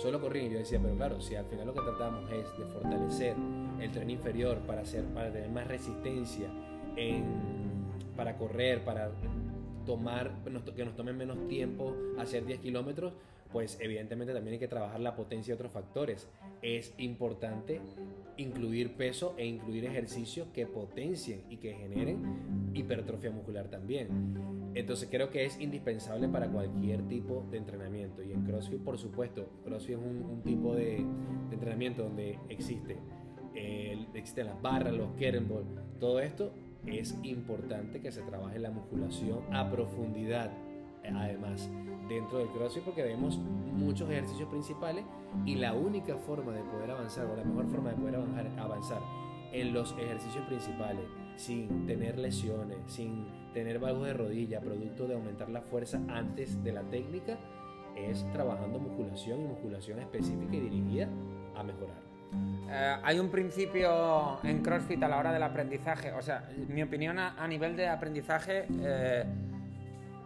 Solo 0.00 0.18
corrían 0.18 0.46
y 0.46 0.50
yo 0.52 0.58
decía, 0.60 0.80
pero 0.80 0.96
claro, 0.96 1.20
si 1.20 1.34
al 1.34 1.44
final 1.44 1.66
lo 1.66 1.74
que 1.74 1.82
tratamos 1.82 2.24
es 2.32 2.58
de 2.58 2.64
fortalecer 2.72 3.36
el 3.78 3.90
tren 3.92 4.08
inferior 4.08 4.60
para, 4.60 4.80
hacer, 4.80 5.04
para 5.12 5.30
tener 5.30 5.50
más 5.50 5.66
resistencia 5.66 6.48
en, 6.96 7.22
para 8.16 8.38
correr, 8.38 8.82
para 8.82 9.12
tomar, 9.84 10.32
que 10.74 10.84
nos 10.86 10.96
tome 10.96 11.12
menos 11.12 11.46
tiempo 11.48 11.94
hacer 12.18 12.46
10 12.46 12.60
kilómetros, 12.60 13.12
pues 13.52 13.76
evidentemente 13.78 14.32
también 14.32 14.54
hay 14.54 14.58
que 14.58 14.68
trabajar 14.68 15.00
la 15.00 15.14
potencia 15.14 15.52
de 15.52 15.56
otros 15.56 15.72
factores. 15.72 16.28
Es 16.62 16.94
importante 16.96 17.82
incluir 18.38 18.96
peso 18.96 19.34
e 19.36 19.44
incluir 19.44 19.84
ejercicios 19.84 20.48
que 20.54 20.66
potencien 20.66 21.42
y 21.50 21.58
que 21.58 21.74
generen 21.74 22.70
hipertrofia 22.72 23.30
muscular 23.30 23.68
también. 23.68 24.59
Entonces 24.74 25.08
creo 25.10 25.30
que 25.30 25.44
es 25.44 25.60
indispensable 25.60 26.28
para 26.28 26.48
cualquier 26.48 27.02
tipo 27.08 27.46
de 27.50 27.58
entrenamiento. 27.58 28.22
Y 28.22 28.32
en 28.32 28.44
CrossFit, 28.44 28.80
por 28.80 28.98
supuesto, 28.98 29.48
CrossFit 29.64 29.96
es 29.96 30.02
un, 30.02 30.42
tipo 30.42 30.74
de, 30.74 31.04
entrenamiento 31.50 32.04
donde 32.04 32.38
existe, 32.48 32.96
existen 34.14 34.46
las 34.46 34.62
barras, 34.62 34.92
los 34.92 35.10
kettlebell, 35.18 35.64
todo 35.98 36.20
esto 36.20 36.52
es 36.86 37.16
importante 37.24 38.00
que 38.00 38.10
se 38.10 38.22
trabaje 38.22 38.58
la 38.58 38.70
musculación 38.70 39.54
a 39.54 39.70
profundidad 39.70 40.50
además 41.16 41.68
dentro 42.08 42.38
del 42.38 42.48
CrossFit 42.48 42.82
porque 42.82 43.02
vemos 43.02 43.38
muchos 43.38 44.10
ejercicios 44.10 44.48
principales 44.48 45.04
y 45.46 45.54
la 45.56 45.74
única 45.74 46.16
forma 46.16 46.52
de 46.52 46.62
poder 46.62 46.90
avanzar 46.90 47.26
o 47.26 47.36
la 47.36 47.44
mejor 47.44 47.66
forma 47.70 47.90
de 47.90 47.96
poder 47.96 48.16
avanzar, 48.58 49.00
en 49.52 49.72
los 49.72 49.92
ejercicios 49.98 50.44
principales 50.46 51.04
sin 51.40 51.86
tener 51.86 52.18
lesiones, 52.18 52.78
sin 52.86 53.26
tener 53.54 53.78
valgos 53.78 54.06
de 54.06 54.12
rodilla, 54.12 54.60
producto 54.60 55.06
de 55.06 55.14
aumentar 55.14 55.48
la 55.48 55.62
fuerza 55.62 55.98
antes 56.08 56.62
de 56.62 56.72
la 56.72 56.82
técnica, 56.82 57.38
es 57.96 58.30
trabajando 58.32 58.78
musculación 58.78 59.40
y 59.40 59.44
musculación 59.44 59.98
específica 60.00 60.54
y 60.54 60.60
dirigida 60.60 61.08
a 61.56 61.62
mejorar. 61.62 61.96
Eh, 62.68 62.96
hay 63.02 63.18
un 63.18 63.30
principio 63.30 64.38
en 64.44 64.62
CrossFit 64.62 65.02
a 65.02 65.08
la 65.08 65.18
hora 65.18 65.32
del 65.32 65.42
aprendizaje, 65.42 66.12
o 66.12 66.22
sea, 66.22 66.48
mi 66.68 66.82
opinión 66.82 67.18
a, 67.18 67.46
nivel 67.48 67.76
de 67.76 67.88
aprendizaje... 67.88 68.66
Eh, 68.80 69.24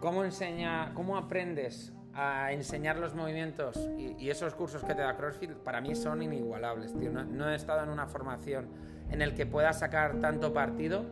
¿Cómo, 0.01 0.23
enseña, 0.23 0.93
¿Cómo 0.93 1.17
aprendes 1.17 1.95
a 2.13 2.51
enseñar 2.51 2.97
los 2.97 3.15
movimientos 3.15 3.77
y, 3.97 4.29
esos 4.29 4.53
cursos 4.53 4.83
que 4.83 4.93
te 4.93 5.01
da 5.01 5.17
CrossFit 5.17 5.51
para 5.51 5.81
mí 5.81 5.95
son 5.95 6.21
inigualables. 6.21 6.93
No, 6.93 7.49
he 7.49 7.55
estado 7.55 7.83
en 7.83 7.89
una 7.89 8.05
formación 8.05 8.67
en 9.09 9.21
el 9.21 9.33
que 9.33 9.45
pueda 9.45 9.73
sacar 9.73 10.19
tanto 10.19 10.53
partido 10.53 11.05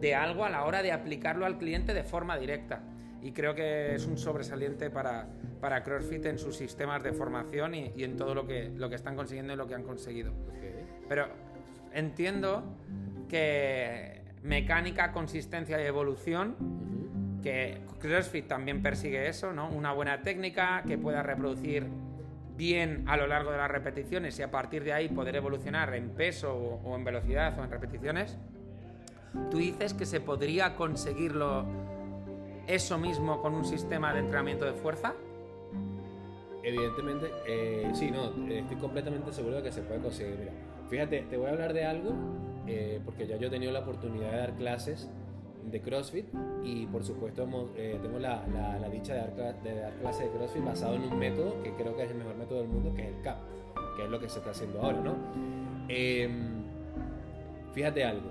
de 0.00 0.14
algo 0.14 0.44
a 0.44 0.50
la 0.50 0.64
hora 0.64 0.82
de 0.82 0.92
aplicarlo 0.92 1.46
al 1.46 1.58
cliente 1.58 1.94
de 1.94 2.04
forma 2.04 2.38
directa. 2.38 2.80
Y 3.20 3.32
creo 3.32 3.54
que 3.54 3.94
es 3.94 4.06
un 4.06 4.16
sobresaliente 4.16 4.90
para, 4.90 5.26
para 5.60 5.82
CrossFit 5.82 6.24
en 6.26 6.38
sus 6.38 6.56
sistemas 6.56 7.02
de 7.02 7.12
formación 7.12 7.74
y, 7.74 7.92
y 7.96 8.04
en 8.04 8.16
todo 8.16 8.34
lo 8.34 8.46
que, 8.46 8.70
lo 8.76 8.88
que 8.88 8.94
están 8.94 9.16
consiguiendo 9.16 9.52
y 9.52 9.56
lo 9.56 9.66
que 9.66 9.74
han 9.74 9.82
conseguido. 9.82 10.32
Pero 11.08 11.26
entiendo 11.92 12.62
que 13.28 14.22
mecánica, 14.42 15.10
consistencia 15.10 15.82
y 15.82 15.86
evolución, 15.86 16.54
que 17.42 17.78
CrossFit 18.00 18.46
también 18.46 18.82
persigue 18.82 19.28
eso, 19.28 19.52
¿no? 19.52 19.68
Una 19.68 19.92
buena 19.92 20.22
técnica 20.22 20.84
que 20.86 20.98
pueda 20.98 21.22
reproducir 21.22 21.86
bien 22.58 23.04
a 23.06 23.16
lo 23.16 23.26
largo 23.26 23.52
de 23.52 23.56
las 23.56 23.70
repeticiones 23.70 24.38
y 24.38 24.42
a 24.42 24.50
partir 24.50 24.84
de 24.84 24.92
ahí 24.92 25.08
poder 25.08 25.36
evolucionar 25.36 25.94
en 25.94 26.10
peso 26.10 26.52
o, 26.52 26.96
en 26.96 27.04
velocidad 27.04 27.58
o 27.58 27.64
en 27.64 27.70
repeticiones. 27.70 28.36
Tú 29.50 29.58
dices 29.58 29.94
que 29.94 30.04
se 30.04 30.20
podría 30.20 30.74
conseguirlo 30.74 31.64
eso 32.66 32.98
mismo 32.98 33.40
con 33.40 33.54
un 33.54 33.64
sistema 33.64 34.12
de 34.12 34.20
entrenamiento 34.20 34.64
de 34.64 34.72
fuerza. 34.72 35.14
Evidentemente, 36.64 37.30
eh, 37.46 37.88
sí, 37.94 38.10
no, 38.10 38.32
estoy 38.52 38.76
completamente 38.76 39.32
seguro 39.32 39.56
de 39.56 39.62
que 39.62 39.72
se 39.72 39.82
puede 39.82 40.00
conseguir. 40.00 40.36
Mira, 40.38 40.52
fíjate, 40.90 41.22
te 41.30 41.36
voy 41.36 41.46
a 41.46 41.50
hablar 41.50 41.72
de 41.72 41.84
algo, 41.84 42.12
eh, 42.66 43.00
porque 43.04 43.26
ya 43.26 43.36
yo 43.36 43.46
he 43.46 43.50
tenido 43.50 43.70
la 43.70 43.80
oportunidad 43.80 44.32
de 44.32 44.36
dar 44.36 44.54
clases 44.56 45.08
de 45.70 45.80
CrossFit 45.80 46.26
y 46.64 46.86
por 46.86 47.04
supuesto 47.04 47.42
hemos- 47.42 47.70
eh, 47.76 47.98
tengo 48.02 48.18
la, 48.18 48.42
dicha 48.92 49.14
de 49.14 49.20
dar, 49.42 49.62
de 49.62 49.90
clases 50.00 50.30
de 50.30 50.38
CrossFit 50.38 50.64
basado 50.64 50.94
en 50.94 51.02
un 51.02 51.18
método 51.18 51.62
que 51.62 51.72
creo 51.74 51.96
que 51.96 52.04
es 52.04 52.10
el 52.10 52.16
mejor 52.18 52.36
método 52.36 52.58
del 52.60 52.68
mundo, 52.68 52.94
que 52.94 53.02
es 53.02 53.08
el 53.16 53.22
CAP, 53.22 53.38
que 53.96 54.04
es 54.04 54.10
lo 54.10 54.18
que 54.20 54.28
se 54.28 54.38
está 54.38 54.50
haciendo 54.50 54.80
ahora, 54.80 55.00
¿no? 55.00 55.14
Em, 55.88 56.62
fíjate 57.72 58.04
algo, 58.04 58.28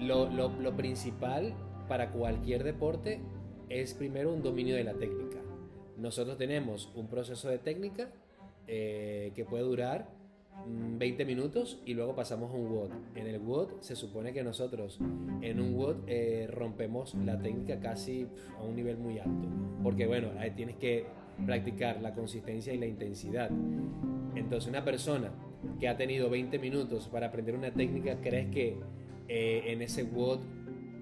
lo, 0.00 0.28
lo- 0.30 0.76
principal 0.76 1.54
para 1.88 2.10
cualquier 2.10 2.64
deporte 2.64 3.20
es 3.68 3.94
primero 3.94 4.32
un 4.32 4.42
dominio 4.42 4.74
de 4.76 4.84
la 4.84 4.94
técnica. 4.94 5.38
Nosotros 5.96 6.36
tenemos 6.36 6.90
un 6.94 7.06
proceso 7.08 7.48
de 7.48 7.58
técnica 7.58 8.10
eh, 8.66 9.32
que 9.34 9.44
puede 9.44 9.62
durar 9.64 10.08
20 10.66 11.24
minutos 11.24 11.80
y 11.84 11.94
luego 11.94 12.14
pasamos 12.14 12.50
a 12.50 12.54
un 12.54 12.70
WOD. 12.70 12.90
En 13.16 13.26
el 13.26 13.38
WOD 13.38 13.80
se 13.80 13.96
supone 13.96 14.32
que 14.32 14.42
nosotros 14.42 14.98
en 15.42 15.60
un 15.60 15.74
WOD 15.74 15.96
eh, 16.06 16.48
rompemos 16.50 17.14
la 17.14 17.38
técnica 17.38 17.80
casi 17.80 18.26
a 18.58 18.62
un 18.62 18.76
nivel 18.76 18.96
muy 18.96 19.18
alto. 19.18 19.48
Porque 19.82 20.06
bueno, 20.06 20.30
ahí 20.38 20.52
tienes 20.52 20.76
que 20.76 21.06
practicar 21.44 22.00
la 22.00 22.14
consistencia 22.14 22.72
y 22.72 22.78
la 22.78 22.86
intensidad. 22.86 23.50
Entonces 24.34 24.68
una 24.68 24.84
persona 24.84 25.32
que 25.78 25.88
ha 25.88 25.96
tenido 25.96 26.30
20 26.30 26.58
minutos 26.58 27.08
para 27.08 27.26
aprender 27.26 27.54
una 27.54 27.72
técnica, 27.72 28.20
¿crees 28.20 28.50
que 28.50 28.78
eh, 29.28 29.62
en 29.66 29.82
ese 29.82 30.04
WOD 30.04 30.40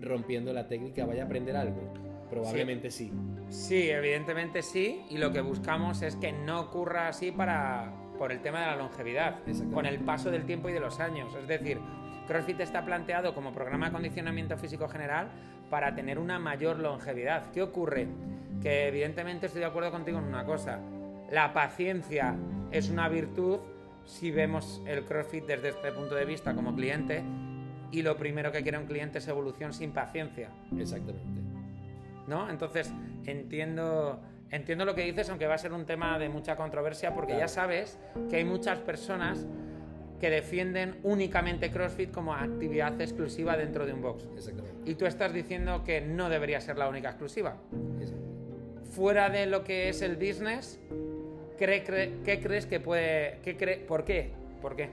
rompiendo 0.00 0.52
la 0.52 0.66
técnica 0.68 1.06
vaya 1.06 1.22
a 1.22 1.26
aprender 1.26 1.56
algo? 1.56 1.92
Probablemente 2.30 2.90
sí. 2.90 3.12
Sí, 3.50 3.90
evidentemente 3.90 4.62
sí, 4.62 5.02
y 5.10 5.18
lo 5.18 5.32
que 5.32 5.42
buscamos 5.42 6.00
es 6.00 6.16
que 6.16 6.32
no 6.32 6.60
ocurra 6.60 7.08
así 7.08 7.30
para, 7.30 8.01
por 8.22 8.30
el 8.30 8.40
tema 8.40 8.60
de 8.60 8.66
la 8.66 8.76
longevidad, 8.76 9.38
con 9.74 9.84
el 9.84 9.98
paso 9.98 10.30
del 10.30 10.44
tiempo 10.44 10.68
y 10.68 10.72
de 10.72 10.78
los 10.78 11.00
años. 11.00 11.34
Es 11.34 11.48
decir, 11.48 11.80
CrossFit 12.28 12.60
está 12.60 12.84
planteado 12.84 13.34
como 13.34 13.52
programa 13.52 13.86
de 13.86 13.90
acondicionamiento 13.90 14.56
físico 14.56 14.86
general 14.86 15.26
para 15.68 15.96
tener 15.96 16.20
una 16.20 16.38
mayor 16.38 16.78
longevidad. 16.78 17.50
¿Qué 17.50 17.62
ocurre? 17.62 18.06
Que 18.62 18.86
evidentemente 18.86 19.46
estoy 19.46 19.58
de 19.58 19.66
acuerdo 19.66 19.90
contigo 19.90 20.20
en 20.20 20.26
una 20.26 20.44
cosa. 20.44 20.78
La 21.32 21.52
paciencia 21.52 22.36
es 22.70 22.90
una 22.90 23.08
virtud 23.08 23.58
si 24.04 24.30
vemos 24.30 24.80
el 24.86 25.04
CrossFit 25.04 25.44
desde 25.44 25.70
este 25.70 25.90
punto 25.90 26.14
de 26.14 26.24
vista 26.24 26.54
como 26.54 26.76
cliente 26.76 27.24
y 27.90 28.02
lo 28.02 28.16
primero 28.16 28.52
que 28.52 28.62
quiere 28.62 28.78
un 28.78 28.86
cliente 28.86 29.18
es 29.18 29.26
evolución 29.26 29.72
sin 29.72 29.90
paciencia. 29.90 30.48
Exactamente. 30.78 31.42
¿no? 32.28 32.48
Entonces, 32.48 32.94
entiendo, 33.26 34.20
entiendo 34.52 34.84
lo 34.84 34.94
que 34.94 35.02
dices, 35.02 35.28
aunque 35.30 35.46
va 35.48 35.54
a 35.54 35.58
ser 35.58 35.72
un 35.72 35.84
tema 35.86 36.16
de 36.18 36.28
mucha 36.28 36.54
controversia, 36.56 37.12
porque 37.14 37.32
Claro. 37.32 37.40
ya 37.46 37.48
sabes 37.48 37.98
que 38.30 38.36
hay 38.36 38.44
muchas 38.44 38.78
personas 38.78 39.44
que 40.20 40.30
defienden 40.30 40.94
únicamente 41.02 41.72
CrossFit 41.72 42.12
como 42.12 42.32
actividad 42.32 43.00
exclusiva 43.00 43.56
dentro 43.56 43.84
de 43.86 43.92
un 43.92 44.02
box. 44.02 44.28
Exactamente. 44.36 44.88
Y 44.88 44.94
tú 44.94 45.06
estás 45.06 45.32
diciendo 45.32 45.82
que 45.82 46.00
no 46.00 46.28
debería 46.28 46.60
ser 46.60 46.78
la 46.78 46.88
única 46.88 47.08
exclusiva. 47.08 47.56
Fuera 48.92 49.30
de 49.30 49.46
lo 49.46 49.64
que 49.64 49.88
es 49.88 50.02
el 50.02 50.16
business, 50.16 50.78
¿cree- 51.58 51.82
cree- 51.82 52.12
¿qué 52.24 52.40
crees 52.40 52.66
que 52.66 52.78
puede... 52.78 53.38
Qué 53.42 53.56
cree, 53.56 53.78
¿Por 53.78 54.04
qué? 54.04 54.30
¿Por 54.60 54.76
qué? 54.76 54.90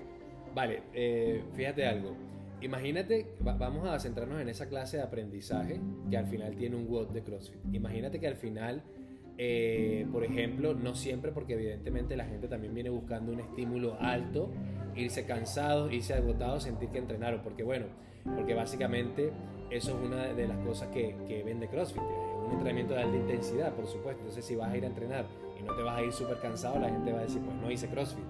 Vale, 0.56 0.82
eh, 0.94 1.44
fíjate 1.54 1.86
algo. 1.86 2.16
Imagínate, 2.62 3.28
va- 3.46 3.54
vamos 3.56 3.88
a 3.88 4.00
centrarnos 4.00 4.42
en 4.42 4.50
esa 4.50 4.68
clase 4.68 4.98
de 4.98 5.04
aprendizaje 5.04 5.80
que 6.10 6.18
al 6.18 6.26
final 6.26 6.56
tiene 6.56 6.76
un 6.76 6.88
WOD 6.88 7.10
de 7.10 7.22
CrossFit. 7.22 7.60
Imagínate 7.74 8.20
que 8.20 8.28
al 8.28 8.36
final, 8.36 8.82
eh, 9.42 10.06
por 10.12 10.26
ejemplo, 10.26 10.74
no 10.74 10.96
siempre, 10.96 11.32
porque 11.32 11.54
evidentemente 11.54 12.18
la 12.18 12.26
gente 12.26 12.50
también 12.50 12.74
viene 12.74 12.90
buscando 12.90 13.32
un 13.32 13.40
estímulo 13.40 13.96
alto, 14.02 14.52
irse 14.98 15.26
cansados, 15.26 15.94
irse 15.94 16.14
agotados, 16.14 16.64
sentir 16.64 16.90
que 16.90 16.98
entrenaron, 16.98 17.42
porque 17.42 17.64
bueno, 17.64 17.86
porque 18.36 18.54
básicamente 18.54 19.32
eso 19.70 19.98
es 19.98 20.06
una 20.06 20.34
de 20.34 20.46
las 20.46 20.58
cosas 20.58 20.90
que, 20.90 21.16
que 21.26 21.42
vende 21.44 21.70
CrossFit. 21.70 22.02
Un 22.48 22.52
entrenamiento 22.52 22.96
de 22.96 23.02
alta 23.04 23.16
intensidad, 23.16 23.74
por 23.76 23.88
supuesto. 23.88 24.20
Entonces, 24.20 24.44
si 24.44 24.58
vas 24.58 24.74
a 24.74 24.76
ir 24.76 24.84
a 24.84 24.88
entrenar 24.88 25.26
y 25.58 25.64
no 25.64 25.74
te 25.74 25.84
vas 25.84 25.98
a 25.98 26.04
ir 26.04 26.12
súper 26.12 26.40
cansado, 26.40 26.78
la 26.78 26.90
gente 26.90 27.14
va 27.14 27.20
a 27.20 27.24
decir, 27.24 27.42
pues 27.42 27.56
no 27.56 27.72
hice 27.72 27.88
CrossFit. 27.88 28.26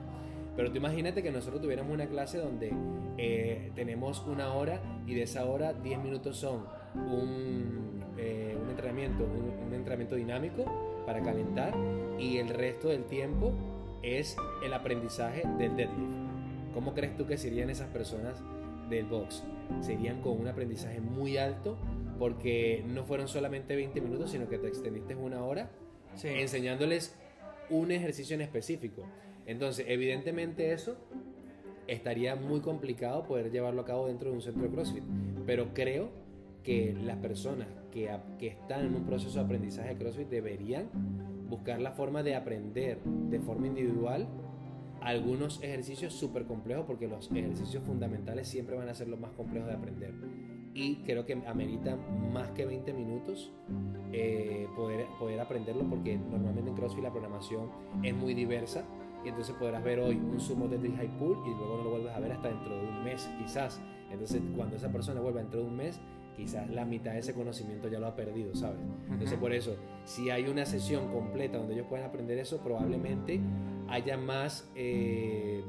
Pero 0.55 0.69
tú 0.69 0.77
imagínate 0.77 1.23
que 1.23 1.31
nosotros 1.31 1.59
tuviéramos 1.59 1.91
una 1.91 2.05
clase 2.05 2.37
donde 2.37 2.71
eh, 3.17 3.71
tenemos 3.73 4.23
una 4.27 4.53
hora 4.53 4.79
y 5.07 5.15
de 5.15 5.23
esa 5.23 5.45
hora 5.45 5.73
10 5.73 6.03
minutos 6.03 6.37
son 6.37 6.65
un, 6.93 8.03
eh, 8.15 8.55
un 8.61 8.69
entrenamiento, 8.69 9.23
un, 9.23 9.67
un 9.67 9.73
entrenamiento 9.73 10.15
dinámico 10.15 10.88
para 11.09 11.23
calentar 11.23 11.73
y 12.19 12.37
el 12.37 12.49
resto 12.49 12.89
del 12.89 13.03
tiempo 13.05 13.51
es 14.03 14.37
el 14.63 14.71
aprendizaje 14.75 15.41
del 15.57 15.75
deadlift. 15.75 16.13
¿Cómo 16.71 16.93
crees 16.93 17.17
tú 17.17 17.25
que 17.25 17.35
serían 17.35 17.71
esas 17.71 17.87
personas 17.87 18.43
del 18.91 19.05
box? 19.05 19.43
Serían 19.81 20.21
con 20.21 20.39
un 20.39 20.47
aprendizaje 20.47 21.01
muy 21.01 21.37
alto 21.37 21.79
porque 22.19 22.85
no 22.87 23.05
fueron 23.05 23.27
solamente 23.27 23.75
20 23.75 24.01
minutos, 24.01 24.29
sino 24.29 24.47
que 24.47 24.59
te 24.59 24.67
extendiste 24.67 25.15
una 25.15 25.43
hora 25.43 25.71
enseñándoles 26.23 27.15
un 27.71 27.91
ejercicio 27.91 28.35
en 28.35 28.41
específico. 28.41 29.01
Entonces, 29.47 29.87
evidentemente 29.89 30.73
eso 30.73 30.95
estaría 31.87 32.35
muy 32.35 32.59
complicado 32.59 33.23
poder 33.23 33.49
llevarlo 33.49 33.81
a 33.81 33.85
cabo 33.85 34.05
dentro 34.05 34.29
de 34.29 34.35
un 34.35 34.43
centro 34.43 34.61
de 34.61 34.69
CrossFit. 34.69 35.03
Pero 35.47 35.73
creo 35.73 36.11
que 36.61 36.95
las 37.03 37.17
personas 37.17 37.78
que, 37.89 38.09
están 38.39 38.85
en 38.85 38.95
un 38.95 39.03
proceso 39.05 39.39
de 39.39 39.45
aprendizaje 39.45 39.89
de 39.89 39.97
CrossFit 39.97 40.29
deberían 40.29 40.89
buscar 41.49 41.81
la 41.81 41.91
forma 41.91 42.23
de 42.23 42.35
aprender 42.35 42.99
de 43.03 43.39
forma 43.39 43.67
individual 43.67 44.27
algunos 45.01 45.63
ejercicios 45.63 46.13
súper 46.13 46.45
complejos 46.45 46.85
porque 46.85 47.07
los 47.07 47.31
ejercicios 47.31 47.83
fundamentales 47.83 48.47
siempre 48.47 48.75
van 48.75 48.89
a 48.89 48.93
ser 48.93 49.07
los 49.07 49.19
más 49.19 49.31
complejos 49.31 49.69
de 49.69 49.75
aprender. 49.75 50.13
Y 50.73 50.97
creo 50.97 51.25
que 51.25 51.33
ameritan 51.47 52.31
más 52.31 52.51
que 52.51 52.65
20 52.65 52.93
minutos 52.93 53.51
eh, 54.11 54.67
poder, 54.75 55.07
poder 55.17 55.39
aprenderlo 55.39 55.83
porque 55.89 56.17
normalmente 56.17 56.69
en 56.69 56.75
CrossFit 56.75 57.03
la 57.03 57.11
programación 57.11 57.69
es 58.03 58.13
muy 58.13 58.33
diversa 58.33 58.85
y 59.25 59.29
entonces 59.29 59.55
podrás 59.55 59.83
ver 59.83 59.99
hoy 59.99 60.15
un 60.15 60.39
sumo 60.39 60.67
de 60.67 60.77
high 60.77 61.17
pull 61.17 61.37
y 61.45 61.49
luego 61.49 61.77
no 61.77 61.83
lo 61.83 61.89
vuelves 61.91 62.13
a 62.13 62.19
ver 62.19 62.31
hasta 62.31 62.49
dentro 62.49 62.75
de 62.75 62.87
un 62.87 63.03
mes 63.03 63.29
quizás. 63.37 63.81
Entonces 64.11 64.41
cuando 64.55 64.75
esa 64.75 64.91
persona 64.91 65.21
vuelva 65.21 65.41
dentro 65.41 65.61
de 65.61 65.67
un 65.67 65.75
mes 65.75 65.99
quizás 66.35 66.69
la 66.69 66.85
mitad 66.85 67.11
de 67.13 67.19
ese 67.19 67.33
conocimiento 67.33 67.87
ya 67.89 67.99
lo 67.99 68.07
ha 68.07 68.15
perdido, 68.15 68.55
¿sabes? 68.55 68.79
Entonces 69.11 69.37
por 69.37 69.53
eso, 69.53 69.75
si 70.05 70.29
hay 70.29 70.47
una 70.47 70.65
sesión 70.65 71.11
completa 71.11 71.57
donde 71.57 71.73
ellos 71.73 71.87
puedan 71.87 72.05
aprender 72.05 72.37
eso, 72.37 72.59
probablemente 72.63 73.39
haya 73.89 74.17
más, 74.17 74.69
eh, 74.75 75.63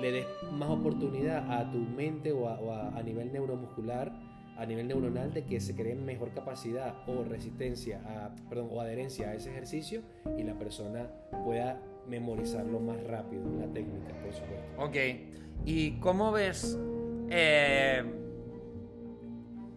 le 0.00 0.12
des 0.12 0.26
más 0.52 0.70
oportunidad 0.70 1.50
a 1.52 1.70
tu 1.70 1.78
mente 1.78 2.32
o, 2.32 2.48
a, 2.48 2.60
o 2.60 2.72
a- 2.72 2.88
a 2.96 3.02
nivel 3.02 3.32
neuromuscular, 3.32 4.12
a 4.56 4.66
nivel 4.66 4.86
neuronal, 4.88 5.32
de 5.32 5.44
que 5.44 5.58
se 5.60 5.74
cree 5.74 5.94
mejor 5.96 6.30
capacidad 6.32 6.94
o 7.08 7.24
resistencia, 7.24 8.00
a, 8.06 8.34
perdón, 8.48 8.68
o 8.72 8.80
adherencia 8.80 9.30
a 9.30 9.34
ese 9.34 9.50
ejercicio 9.50 10.02
y 10.38 10.42
la 10.44 10.54
persona 10.58 11.08
pueda 11.44 11.80
memorizarlo 12.08 12.78
más 12.80 13.02
rápido, 13.04 13.42
la 13.58 13.66
técnica, 13.72 14.12
por 14.22 14.32
supuesto. 14.32 14.64
Ok. 14.78 14.96
¿Y 15.64 15.92
cómo 16.00 16.30
ves? 16.32 16.78
eh, 17.30 18.02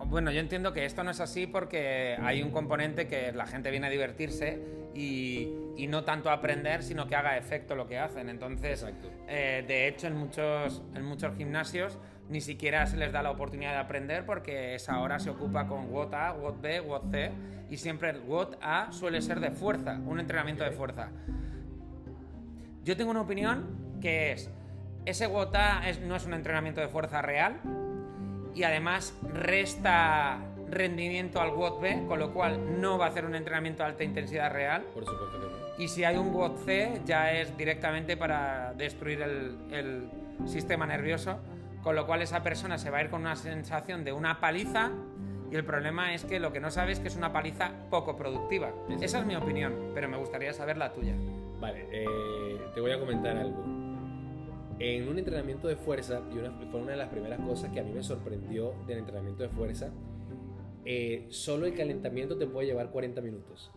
Bueno, 0.05 0.31
yo 0.31 0.39
entiendo 0.39 0.71
que 0.73 0.85
esto 0.85 1.03
no 1.03 1.11
es 1.11 1.19
así 1.19 1.47
porque 1.47 2.17
hay 2.21 2.41
un 2.41 2.51
componente 2.51 3.07
que 3.07 3.31
la 3.33 3.45
gente 3.45 3.71
viene 3.71 3.87
a 3.87 3.89
divertirse 3.89 4.59
y, 4.93 5.49
y 5.75 5.87
no 5.87 6.03
tanto 6.05 6.29
a 6.29 6.33
aprender, 6.33 6.81
sino 6.83 7.07
que 7.07 7.15
haga 7.15 7.35
efecto 7.37 7.75
lo 7.75 7.87
que 7.87 7.99
hacen. 7.99 8.29
Entonces, 8.29 8.85
eh, 9.27 9.65
de 9.67 9.87
hecho, 9.87 10.07
en 10.07 10.15
muchos, 10.15 10.81
en 10.95 11.03
muchos 11.03 11.35
gimnasios 11.35 11.97
ni 12.29 12.41
siquiera 12.41 12.85
se 12.87 12.97
les 12.97 13.11
da 13.11 13.21
la 13.23 13.31
oportunidad 13.31 13.71
de 13.71 13.77
aprender 13.79 14.25
porque 14.25 14.75
esa 14.75 14.99
hora 14.99 15.17
se 15.19 15.29
ocupa 15.29 15.65
con 15.67 15.89
WOT 15.91 16.13
A, 16.13 16.33
WOT 16.33 16.61
B, 16.61 16.79
WOT 16.81 17.11
C 17.11 17.31
y 17.69 17.77
siempre 17.77 18.09
el 18.11 18.19
WOT 18.21 18.57
A 18.61 18.91
suele 18.91 19.21
ser 19.21 19.39
de 19.39 19.51
fuerza, 19.51 19.99
un 20.05 20.19
entrenamiento 20.19 20.63
de 20.63 20.71
fuerza. 20.71 21.09
Yo 22.83 22.95
tengo 22.95 23.11
una 23.11 23.21
opinión 23.21 23.97
que 24.01 24.31
es, 24.33 24.49
ese 25.05 25.27
WOT 25.27 25.55
A 25.55 25.89
es- 25.89 25.99
no 26.01 26.15
es 26.15 26.25
un 26.25 26.33
entrenamiento 26.33 26.81
de 26.81 26.87
fuerza 26.87 27.21
real 27.21 27.59
y 28.57 28.63
además 28.63 29.15
resta 29.33 30.39
rendimiento 30.67 31.39
al 31.39 31.51
WOD 31.51 31.79
B, 31.79 32.05
con 32.07 32.17
lo 32.17 32.33
cual 32.33 32.81
no 32.81 32.97
va 32.97 33.05
a 33.05 33.09
hacer 33.09 33.23
un 33.23 33.35
entrenamiento 33.35 33.83
de 33.83 33.89
alta 33.89 34.03
intensidad 34.03 34.51
real. 34.51 34.83
Por 34.95 35.05
supuesto 35.05 35.39
que 35.39 35.45
no. 35.45 35.83
Y 35.83 35.87
si 35.89 36.03
hay 36.03 36.17
un 36.17 36.33
WOD 36.33 36.57
C, 36.65 37.01
ya 37.05 37.33
es 37.33 37.55
directamente 37.55 38.17
para 38.17 38.73
destruir 38.73 39.21
el, 39.21 39.57
el 39.71 40.09
sistema 40.47 40.87
nervioso, 40.87 41.37
con 41.83 41.95
lo 41.95 42.07
cual 42.07 42.23
esa 42.23 42.41
persona 42.41 42.79
se 42.79 42.89
va 42.89 42.97
a 42.97 43.03
ir 43.03 43.11
con 43.11 43.21
una 43.21 43.35
sensación 43.35 44.03
de 44.03 44.11
una 44.11 44.39
paliza 44.39 44.91
y 45.51 45.55
el 45.55 45.63
problema 45.63 46.15
es 46.15 46.25
que 46.25 46.39
lo 46.39 46.51
que 46.51 46.59
no 46.59 46.71
sabe 46.71 46.93
es 46.93 46.99
que 46.99 47.07
es 47.09 47.15
una 47.15 47.31
paliza 47.31 47.71
poco 47.91 48.17
productiva. 48.17 48.71
Esa 48.99 49.19
es 49.19 49.25
mi 49.25 49.35
opinión, 49.35 49.91
pero 49.93 50.09
me 50.09 50.17
gustaría 50.17 50.51
saber 50.51 50.77
la 50.77 50.91
tuya. 50.91 51.13
Vale, 51.59 51.87
eh, 51.91 52.59
te 52.73 52.81
voy 52.81 52.91
a 52.91 52.99
comentar 52.99 53.37
algo. 53.37 53.86
En 54.79 55.07
un 55.09 55.17
entrenamiento 55.17 55.67
de 55.67 55.75
fuerza, 55.75 56.21
y 56.33 56.37
una, 56.37 56.51
fue 56.71 56.81
una 56.81 56.91
de 56.91 56.97
las 56.97 57.09
primeras 57.09 57.39
cosas 57.39 57.71
que 57.71 57.79
a 57.79 57.83
mí 57.83 57.91
me 57.93 58.03
sorprendió 58.03 58.73
del 58.85 58.99
entrenamiento 58.99 59.41
de 59.43 59.49
fuerza, 59.49 59.91
eh, 60.85 61.25
solo 61.29 61.65
el 61.65 61.73
calentamiento 61.73 62.37
te 62.37 62.45
puede 62.47 62.67
llevar 62.67 62.91
40 62.91 63.21
minutos. 63.21 63.71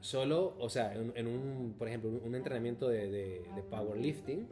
Solo, 0.00 0.54
o 0.58 0.68
sea, 0.68 0.94
en, 0.94 1.12
en 1.16 1.26
un, 1.26 1.74
por 1.78 1.88
ejemplo, 1.88 2.10
un, 2.24 2.34
entrenamiento 2.34 2.88
de, 2.88 3.10
de, 3.10 3.42
de 3.54 3.62
powerlifting 3.68 4.46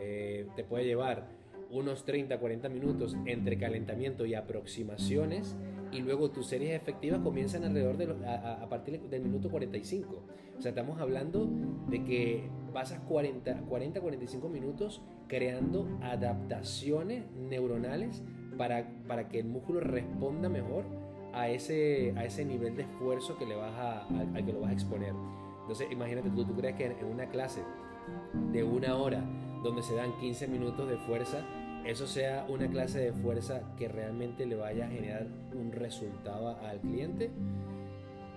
eh, 0.00 0.46
te 0.56 0.64
puede 0.64 0.84
llevar 0.86 1.28
unos 1.70 2.04
30, 2.04 2.38
40 2.38 2.68
minutos 2.70 3.14
entre 3.26 3.58
calentamiento 3.58 4.24
y 4.24 4.34
aproximaciones 4.34 5.54
y 5.92 6.00
luego 6.00 6.30
tus 6.30 6.46
series 6.46 6.72
efectivas 6.74 7.20
comienzan 7.20 7.64
alrededor 7.64 7.98
de 7.98 8.06
los- 8.06 8.22
a- 8.22 8.62
a 8.62 8.68
partir 8.70 9.00
del 9.02 9.22
minuto 9.22 9.50
45. 9.50 10.22
O 10.58 10.62
sea, 10.62 10.70
estamos 10.70 10.98
hablando 11.00 11.46
de 11.90 12.04
que 12.04 12.48
pasas 12.72 13.00
40, 13.00 13.62
40 13.62 14.00
45 14.00 14.48
minutos 14.48 15.02
creando 15.28 15.86
adaptaciones 16.02 17.24
neuronales 17.32 18.22
para, 18.56 18.88
para 19.06 19.28
que 19.28 19.40
el 19.40 19.46
músculo 19.46 19.80
responda 19.80 20.48
mejor 20.48 20.84
a 21.32 21.48
ese, 21.48 22.14
a 22.16 22.24
ese 22.24 22.44
nivel 22.44 22.76
de 22.76 22.82
esfuerzo 22.82 23.36
que 23.38 23.46
le 23.46 23.54
vas 23.54 23.72
a, 23.76 24.06
al 24.06 24.44
que 24.44 24.52
lo 24.52 24.60
vas 24.60 24.70
a 24.70 24.72
exponer. 24.72 25.12
Entonces, 25.62 25.88
imagínate 25.90 26.30
tú, 26.30 26.44
tú 26.44 26.54
crees 26.54 26.76
que 26.76 26.86
en 26.86 27.06
una 27.06 27.26
clase 27.26 27.62
de 28.52 28.64
una 28.64 28.96
hora 28.96 29.22
donde 29.62 29.82
se 29.82 29.94
dan 29.94 30.12
15 30.18 30.48
minutos 30.48 30.88
de 30.88 30.96
fuerza, 30.96 31.44
eso 31.84 32.06
sea 32.06 32.46
una 32.48 32.68
clase 32.68 33.00
de 33.00 33.12
fuerza 33.12 33.62
que 33.76 33.88
realmente 33.88 34.46
le 34.46 34.56
vaya 34.56 34.86
a 34.86 34.88
generar 34.88 35.26
un 35.54 35.72
resultado 35.72 36.56
al 36.58 36.80
cliente, 36.80 37.30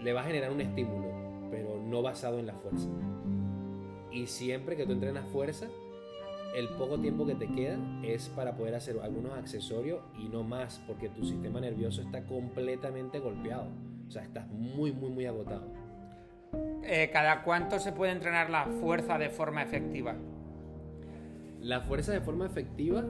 le 0.01 0.13
va 0.13 0.21
a 0.21 0.23
generar 0.25 0.51
un 0.51 0.61
estímulo, 0.61 1.07
pero 1.49 1.79
no 1.81 2.01
basado 2.01 2.39
en 2.39 2.47
la 2.47 2.53
fuerza. 2.53 2.87
Y 4.11 4.27
siempre 4.27 4.75
que 4.75 4.85
tú 4.85 4.91
entrenas 4.91 5.25
fuerza, 5.29 5.67
el 6.55 6.67
poco 6.69 6.99
tiempo 6.99 7.25
que 7.25 7.35
te 7.35 7.47
queda 7.47 7.77
es 8.03 8.29
para 8.29 8.55
poder 8.55 8.75
hacer 8.75 8.99
algunos 9.01 9.33
accesorios 9.33 10.01
y 10.19 10.27
no 10.27 10.43
más, 10.43 10.81
porque 10.85 11.09
tu 11.09 11.23
sistema 11.23 11.61
nervioso 11.61 12.01
está 12.01 12.23
completamente 12.25 13.19
golpeado. 13.19 13.67
O 14.07 14.11
sea, 14.11 14.23
estás 14.23 14.47
muy, 14.49 14.91
muy, 14.91 15.09
muy 15.09 15.25
agotado. 15.25 15.63
Eh, 16.83 17.09
¿Cada 17.13 17.43
cuánto 17.43 17.79
se 17.79 17.93
puede 17.93 18.11
entrenar 18.11 18.49
la 18.49 18.65
fuerza 18.65 19.17
de 19.17 19.29
forma 19.29 19.63
efectiva? 19.63 20.15
La 21.61 21.81
fuerza 21.81 22.11
de 22.11 22.19
forma 22.21 22.45
efectiva 22.45 23.03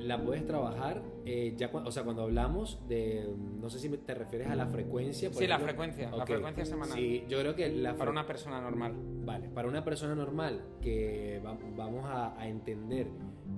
la 0.00 0.20
puedes 0.22 0.44
trabajar 0.46 1.02
eh, 1.26 1.54
ya, 1.56 1.70
o 1.72 1.90
sea, 1.90 2.02
cuando 2.04 2.22
hablamos 2.22 2.80
de, 2.88 3.28
no 3.60 3.70
sé 3.70 3.78
si 3.78 3.88
te 3.88 4.14
refieres 4.14 4.48
a 4.48 4.54
la 4.54 4.66
frecuencia. 4.66 5.30
por 5.30 5.38
Sí, 5.38 5.46
la 5.46 5.58
frecuencia, 5.58 6.10
la 6.10 6.26
frecuencia 6.26 6.64
semanal. 6.64 6.96
Sí, 6.98 7.24
yo 7.28 7.38
creo 7.40 7.54
que 7.54 7.70
la 7.70 7.96
Para 7.96 8.10
una 8.10 8.26
persona 8.26 8.60
normal. 8.60 8.92
Vale, 9.24 9.48
para 9.48 9.68
una 9.68 9.84
persona 9.84 10.14
normal 10.14 10.62
que 10.82 11.40
va- 11.44 11.58
vamos 11.76 12.04
a, 12.04 12.38
a 12.38 12.46
entender 12.48 13.08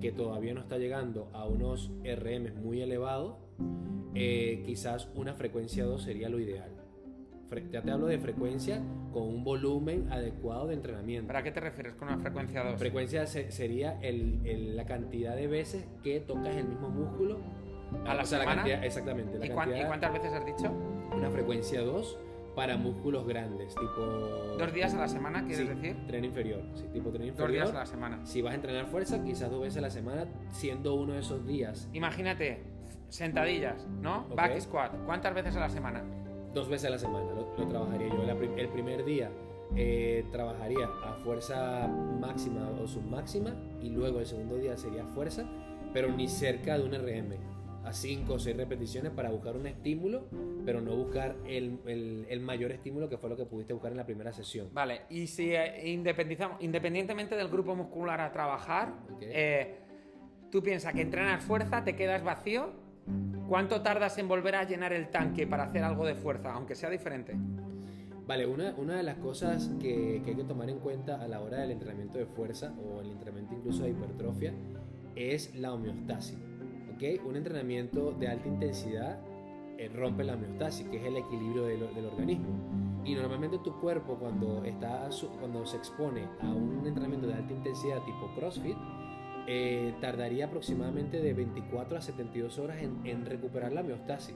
que 0.01 0.13
todavía 0.13 0.55
no 0.55 0.61
está 0.61 0.79
llegando 0.79 1.29
a 1.33 1.47
unos 1.47 1.91
RM 2.05 2.53
muy 2.63 2.83
elevados, 2.83 3.37
eh, 4.15 4.63
quizás 4.65 5.09
una 5.15 5.35
frecuencia 5.35 5.85
2 5.85 6.03
sería 6.03 6.29
lo 6.29 6.39
ideal. 6.39 6.71
Ya 7.71 7.81
te 7.81 7.91
hablo 7.93 8.07
de 8.07 8.19
frecuencia 8.19 8.83
con 9.13 9.23
un 9.23 9.45
volumen 9.45 10.11
adecuado 10.13 10.67
de 10.67 10.75
entrenamiento. 10.75 11.29
¿Para 11.29 11.43
qué 11.43 11.53
te 11.53 11.61
refieres 11.61 11.95
con 11.95 12.09
una 12.09 12.19
frecuencia 12.19 12.65
2? 12.65 12.79
Frecuencia 12.79 13.27
se- 13.27 13.51
sería 13.53 13.99
el- 14.03 14.41
el- 14.45 14.77
la 14.77 14.85
cantidad 14.85 15.37
de 15.37 15.47
veces 15.47 15.87
que 16.03 16.21
tocas 16.21 16.57
el 16.57 16.67
mismo 16.67 16.89
músculo. 16.89 17.39
¿A 18.05 18.15
la 18.15 18.23
O 18.23 18.27
sea, 18.27 18.41
semana? 18.41 18.57
cantidad- 18.63 18.85
exactamente. 18.85 19.39
La 19.39 19.47
¿Y, 19.47 19.51
cuán- 19.51 19.69
y 19.69 19.73
cantidad- 19.73 19.87
cuántas 19.89 20.13
veces 20.13 20.33
has 20.33 20.45
dicho? 20.45 20.73
Una 21.17 21.31
frecuencia 21.31 21.83
2 21.83 22.19
para 22.57 22.77
músculos 22.77 23.27
grandes, 23.29 23.75
tipo... 23.77 24.01
¿Dos 24.59 24.73
días 24.73 24.93
a 24.95 24.99
la 24.99 25.09
semana, 25.09 25.41
quieres 25.47 25.69
Sí, 25.69 25.75
decir? 25.75 25.97
Tren 26.09 26.25
inferior, 26.25 26.63
sí, 26.75 26.85
tipo 26.93 27.11
tren 27.11 27.29
Dos 27.29 27.29
inferior. 27.39 27.51
días 27.67 27.71
a 27.71 27.79
la 27.81 27.87
semana. 27.87 28.27
Si 28.27 28.43
vas 28.43 28.53
a 28.53 28.55
entrenar 28.57 28.87
fuerza, 28.87 29.23
quizás 29.23 29.51
dos 29.51 29.61
veces 29.63 29.79
a 29.79 29.83
la 29.83 29.91
semana, 29.91 30.25
siendo 30.51 30.95
uno 30.95 31.13
de 31.13 31.21
esos 31.21 31.47
días 31.47 31.89
Imagínate, 31.93 32.65
sentadillas, 33.09 33.87
¿no? 34.01 34.23
Ok. 34.31 34.35
Back 34.37 34.59
squat. 34.61 34.97
¿Cuántas 35.05 35.33
veces 35.35 35.55
a 35.57 35.61
la 35.61 35.69
semana? 35.69 36.03
Dos 36.57 36.69
veces 36.69 36.87
a 36.89 36.91
la 36.91 36.99
semana. 36.99 37.31
Lo, 37.33 37.55
lo 37.57 37.69
trabajaría 37.69 38.09
yo. 38.09 38.25
La 38.25 38.35
prim- 38.35 38.57
el 38.59 38.69
primer 38.69 39.05
día 39.05 39.31
eh, 39.77 40.25
trabajaría 40.33 40.87
a 41.05 41.13
fuerza 41.23 41.87
máxima 41.87 42.71
o 42.83 42.87
submáxima 42.89 43.55
y 43.81 43.91
luego 43.91 44.19
el 44.21 44.27
segundo 44.27 44.57
día 44.57 44.77
sería 44.77 45.05
fuerza, 45.05 45.45
pero 45.93 46.09
ni 46.11 46.27
cerca 46.29 46.79
de 46.79 46.85
un 46.85 46.93
RM. 46.95 47.55
A 47.85 47.93
5 47.93 48.35
o 48.35 48.39
6 48.41 48.57
repeticiones 48.57 49.13
para 49.13 49.31
buscar 49.31 49.55
un 49.55 49.65
estímulo, 49.69 50.25
pero 50.65 50.81
no 50.81 50.97
buscar 50.97 51.37
el, 51.47 51.79
el- 51.87 52.27
el 52.29 52.41
mayor 52.41 52.73
estímulo 52.73 53.09
que 53.09 53.17
fue 53.17 53.31
lo 53.31 53.37
que 53.37 53.45
pudiste 53.45 53.75
buscar 53.75 53.93
en 53.93 53.99
la 53.99 54.05
primera 54.07 54.33
sesión. 54.33 54.71
Vale, 54.73 55.03
y 55.09 55.29
si 55.29 55.55
eh, 55.55 55.83
independizamos- 55.95 56.57
independientemente 56.61 57.37
del 57.37 57.47
grupo 57.49 57.77
muscular 57.77 58.21
a 58.21 58.33
trabajar, 58.33 58.93
Ok. 59.15 59.19
eh, 59.23 59.77
tú 60.51 60.63
piensas 60.65 60.95
que 60.95 61.03
entrenas 61.03 61.45
fuerza, 61.45 61.85
te 61.85 61.95
quedas 61.95 62.25
vacío, 62.25 62.71
¿cuánto 63.49 63.83
tardas 63.83 64.19
en 64.19 64.29
volver 64.29 64.57
a 64.57 64.65
llenar 64.65 64.93
el 64.93 65.09
tanque 65.09 65.47
para 65.47 65.65
hacer 65.65 65.85
algo 65.85 66.07
de 66.07 66.15
fuerza, 66.15 66.53
aunque 66.53 66.75
sea 66.75 66.91
diferente? 66.91 67.37
Vale, 68.27 68.45
una, 68.47 68.97
de 68.97 69.03
las 69.05 69.19
cosas 69.19 69.71
que, 69.81 70.21
hay 70.27 70.35
que 70.35 70.45
tomar 70.45 70.69
en 70.69 70.81
cuenta 70.81 71.23
a 71.23 71.29
la 71.29 71.41
hora 71.41 71.59
del 71.59 71.71
entrenamiento 71.71 72.19
de 72.19 72.27
fuerza 72.27 72.75
o 72.85 73.01
el 73.01 73.13
entrenamiento 73.13 73.55
incluso 73.55 73.85
de 73.85 73.91
hipertrofia 73.91 74.53
es 75.15 75.55
la 75.55 75.73
homeostasis. 75.73 76.37
¿ok? 76.95 77.25
Un 77.25 77.37
entrenamiento 77.37 78.11
de 78.13 78.27
alta 78.27 78.49
intensidad 78.49 79.21
eh, 79.79 79.89
rompe 79.95 80.25
la 80.25 80.35
homeostasis, 80.35 80.89
que 80.89 80.97
es 80.97 81.05
el 81.05 81.17
equilibrio 81.17 81.67
del, 81.67 81.95
del 81.95 82.07
organismo. 82.07 82.49
Y 83.05 83.15
normalmente 83.15 83.59
tu 83.59 83.79
cuerpo 83.79 84.17
cuando, 84.17 84.65
está, 84.65 85.09
cuando 85.39 85.65
se 85.65 85.77
expone 85.77 86.27
a 86.41 86.49
un 86.49 86.85
entrenamiento 86.85 87.29
de 87.29 87.35
alta 87.35 87.53
intensidad 87.53 88.03
tipo 88.03 88.29
CrossFit, 88.35 88.77
eh, 89.47 89.95
tardaría 90.01 90.47
aproximadamente 90.47 91.21
de 91.21 91.33
24 91.35 91.99
a 91.99 92.01
72 92.01 92.59
horas 92.59 92.79
en, 92.83 93.07
en 93.07 93.25
recuperar 93.27 93.73
la 93.73 93.81
homeostasis. 93.83 94.35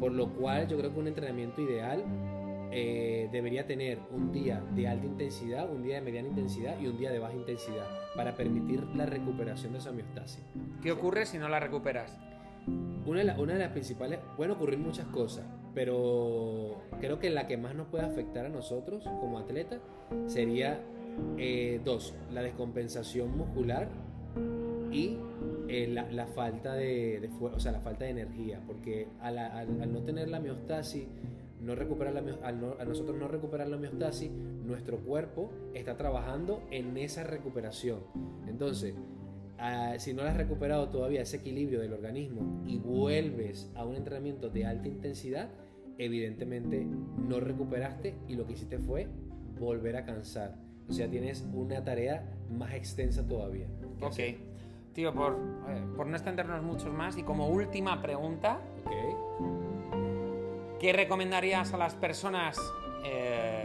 Por 0.00 0.12
lo 0.12 0.32
cual 0.34 0.66
yo 0.68 0.76
creo 0.78 0.92
que 0.92 0.98
un 0.98 1.06
entrenamiento 1.08 1.60
ideal 1.62 2.02
eh, 2.72 3.28
debería 3.30 3.66
tener 3.66 3.98
un 4.10 4.32
día 4.32 4.60
de 4.74 4.88
alta 4.88 5.06
intensidad, 5.06 5.70
un 5.70 5.82
día 5.84 5.96
de 5.96 6.00
mediana 6.02 6.28
intensidad 6.28 6.78
y 6.80 6.88
un 6.88 6.98
día 6.98 7.10
de 7.12 7.20
baja 7.20 7.34
intensidad 7.34 7.86
para 8.16 8.34
permitir 8.34 8.82
la 8.96 9.06
recuperación 9.06 9.72
de 9.72 9.78
esa 9.78 9.90
homeostasis. 9.90 10.42
¿Qué 10.82 10.90
ocurre 10.90 11.24
si 11.26 11.38
no 11.38 11.48
la 11.48 11.60
recuperas? 11.60 12.18
Una 13.06 13.20
de, 13.20 13.24
la- 13.26 13.38
una 13.40 13.52
de 13.52 13.60
las 13.60 13.70
principales, 13.70 14.18
pueden 14.36 14.50
ocurrir 14.52 14.80
muchas 14.80 15.06
cosas, 15.06 15.44
pero 15.72 16.82
creo 17.00 17.20
que 17.20 17.30
la 17.30 17.46
que 17.46 17.56
más 17.56 17.76
nos 17.76 17.86
puede 17.86 18.04
afectar 18.04 18.46
a 18.46 18.48
nosotros 18.48 19.04
como 19.20 19.38
atletas 19.38 19.80
sería 20.26 20.80
eh, 21.38 21.80
dos, 21.84 22.16
la 22.32 22.42
descompensación 22.42 23.36
muscular 23.38 23.88
y 24.96 25.18
eh, 25.68 25.88
la, 25.88 26.10
la 26.10 26.26
falta 26.26 26.74
de, 26.74 27.20
de 27.20 27.28
o 27.40 27.60
sea, 27.60 27.72
la 27.72 27.80
falta 27.80 28.04
de 28.04 28.12
energía, 28.12 28.62
porque 28.66 29.08
la- 29.20 29.46
al, 29.58 29.80
al 29.82 29.92
no 29.92 30.02
tener 30.02 30.28
la 30.28 30.38
homeostasis, 30.38 31.06
no 31.60 31.74
recuperar 31.74 32.14
la, 32.14 32.22
al 32.46 32.60
no- 32.60 32.76
a 32.78 32.84
nosotros 32.84 33.16
no 33.18 33.28
recuperar 33.28 33.68
la 33.68 33.76
homeostasis, 33.76 34.30
nuestro 34.30 34.98
cuerpo 34.98 35.50
está 35.74 35.96
trabajando 35.96 36.62
en 36.70 36.96
esa 36.96 37.24
recuperación. 37.24 38.00
Entonces, 38.46 38.94
ah, 39.58 39.94
si 39.98 40.14
no 40.14 40.22
lo 40.22 40.28
has 40.28 40.36
recuperado 40.36 40.88
todavía 40.88 41.22
ese 41.22 41.38
equilibrio 41.38 41.80
del 41.80 41.92
organismo 41.92 42.62
y 42.66 42.78
vuelves 42.78 43.70
a 43.74 43.84
un 43.84 43.96
entrenamiento 43.96 44.48
de 44.50 44.64
alta 44.66 44.88
intensidad, 44.88 45.48
evidentemente 45.98 46.86
no 47.28 47.40
recuperaste 47.40 48.14
y 48.28 48.34
lo 48.34 48.46
que 48.46 48.52
hiciste 48.52 48.78
fue 48.78 49.08
volver 49.58 49.96
a 49.96 50.04
cansar. 50.04 50.56
O 50.88 50.92
sea, 50.92 51.08
tienes 51.10 51.44
una 51.52 51.82
tarea 51.82 52.32
más 52.50 52.74
extensa 52.74 53.26
todavía. 53.26 53.66
Ok. 54.00 54.12
hacer. 54.12 54.36
Tío, 54.96 55.12
por, 55.12 55.36
eh, 55.68 55.84
por 55.94 56.06
no 56.06 56.16
extendernos 56.16 56.62
muchos 56.62 56.90
más 56.90 57.18
y 57.18 57.22
como 57.22 57.48
última 57.48 58.00
pregunta. 58.00 58.58
¿qué 60.80 60.92
recomendarías 60.92 61.72
a 61.74 61.76
las 61.76 61.94
personas 61.94 62.58
eh, 63.04 63.62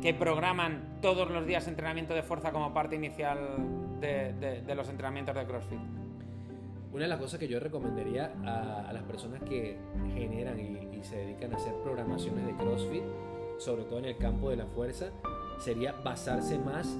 que 0.00 0.14
programan 0.14 0.98
todos 1.02 1.30
los 1.30 1.46
días 1.46 1.68
entrenamiento 1.68 2.14
de 2.14 2.22
fuerza 2.22 2.50
como 2.52 2.72
parte 2.72 2.96
inicial 2.96 3.38
de, 4.00 4.32
de- 4.34 4.62
de 4.62 4.74
los 4.74 4.88
entrenamientos 4.88 5.34
de 5.34 5.44
CrossFit? 5.46 5.78
Una 6.92 7.02
de 7.02 7.08
las 7.08 7.18
cosas 7.18 7.38
que 7.40 7.48
yo 7.48 7.58
recomendaría 7.60 8.32
a, 8.46 8.88
a 8.88 8.92
las 8.94 9.02
personas 9.02 9.42
que 9.42 9.76
generan 10.14 10.58
y, 10.60 10.96
y 10.98 11.02
se 11.04 11.16
dedican 11.16 11.52
a 11.52 11.56
hacer 11.56 11.74
programaciones 11.82 12.46
de 12.46 12.54
CrossFit, 12.56 13.02
sobre 13.58 13.84
todo 13.84 13.98
en 13.98 14.04
el 14.06 14.16
campo 14.16 14.48
de 14.50 14.56
la 14.56 14.66
fuerza, 14.66 15.06
sería 15.58 15.92
basarse 16.04 16.58
más 16.58 16.96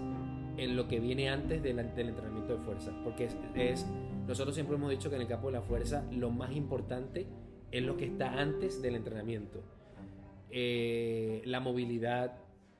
en 0.57 0.77
lo 0.77 0.87
que 0.89 1.01
viene 1.01 1.29
antes 1.29 1.63
del, 1.63 1.77
del 1.95 2.09
entrenamiento 2.09 2.57
de 2.57 2.65
fuerza. 2.65 2.93
Porque 3.03 3.25
es, 3.25 3.37
es- 3.55 3.87
nosotros 4.27 4.55
siempre 4.55 4.77
hemos 4.77 4.91
dicho 4.91 5.11
que 5.11 5.17
en 5.17 5.23
el 5.23 5.29
campo 5.29 5.49
de 5.49 5.55
la 5.55 5.63
fuerza 5.63 6.05
lo 6.13 6.31
más 6.31 6.53
importante 6.57 7.27
es 7.71 7.83
lo 7.83 7.97
que 7.97 8.05
está 8.07 8.41
antes 8.41 8.81
del 8.83 8.95
entrenamiento. 8.95 9.63
Eh, 10.51 11.43
la 11.47 11.61
movilidad, 11.61 12.33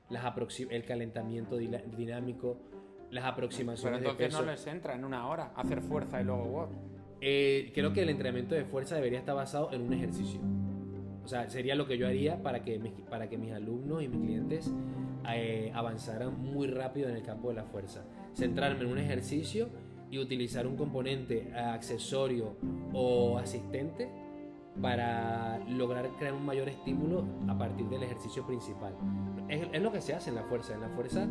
las 0.09 0.23
el 0.69 0.85
calentamiento 0.85 1.57
dinámico, 1.57 2.57
las 3.11 3.23
Pero 3.23 3.33
aproximaciones 3.33 3.99
de 4.01 4.05
entonces 4.07 4.27
peso. 4.27 4.41
no 4.45 4.51
les 4.51 4.65
entra 4.67 4.95
en 4.95 5.03
una 5.03 5.27
hora 5.27 5.51
hacer 5.55 5.81
fuerza 5.81 6.21
y 6.21 6.23
luego 6.23 6.43
WOD. 6.45 6.69
Eh, 7.21 7.71
creo 7.73 7.91
que 7.93 8.03
el 8.03 8.09
entrenamiento 8.09 8.55
de 8.55 8.65
fuerza 8.65 8.95
debería 8.95 9.19
estar 9.19 9.35
basado 9.35 9.71
en 9.73 9.81
un 9.81 9.93
ejercicio. 9.93 10.39
O 11.23 11.27
sea, 11.27 11.49
sería 11.49 11.75
lo 11.75 11.87
que 11.87 11.97
yo 11.97 12.07
haría 12.07 12.41
para 12.43 12.63
que 12.63 12.77
mis, 12.79 12.93
para 13.09 13.27
que 13.29 13.37
mis 13.37 13.51
alumnos 13.51 14.03
y 14.03 14.07
mis 14.07 14.21
clientes 14.21 14.71
eh, 15.31 15.71
muy 16.37 16.67
rápido 16.67 17.09
en 17.09 17.15
el 17.15 17.23
campo 17.23 17.49
de 17.49 17.55
la 17.55 17.63
fuerza. 17.63 18.03
Centrarme 18.33 18.81
en 18.81 18.91
un 18.91 18.97
ejercicio 18.97 19.69
y 20.11 20.19
utilizar 20.19 20.67
un 20.67 20.75
componente 20.75 21.49
eh, 21.49 21.55
accesorio 21.57 22.57
o 22.93 23.37
asistente 23.37 24.09
para 24.81 25.57
lograr 25.69 26.09
crear 26.19 26.33
un 26.33 26.45
mayor 26.45 26.67
estímulo 26.67 27.23
a 27.47 27.57
partir 27.57 27.87
del 27.87 28.03
ejercicio 28.03 28.45
principal. 28.45 28.93
Es, 29.47 29.65
es 29.71 29.81
lo 29.81 29.91
que 29.91 30.01
se 30.01 30.13
hace 30.13 30.29
en 30.29 30.35
la 30.35 30.43
fuerza. 30.43 30.73
En 30.73 30.81
la 30.81 30.89
fuerza, 30.89 31.27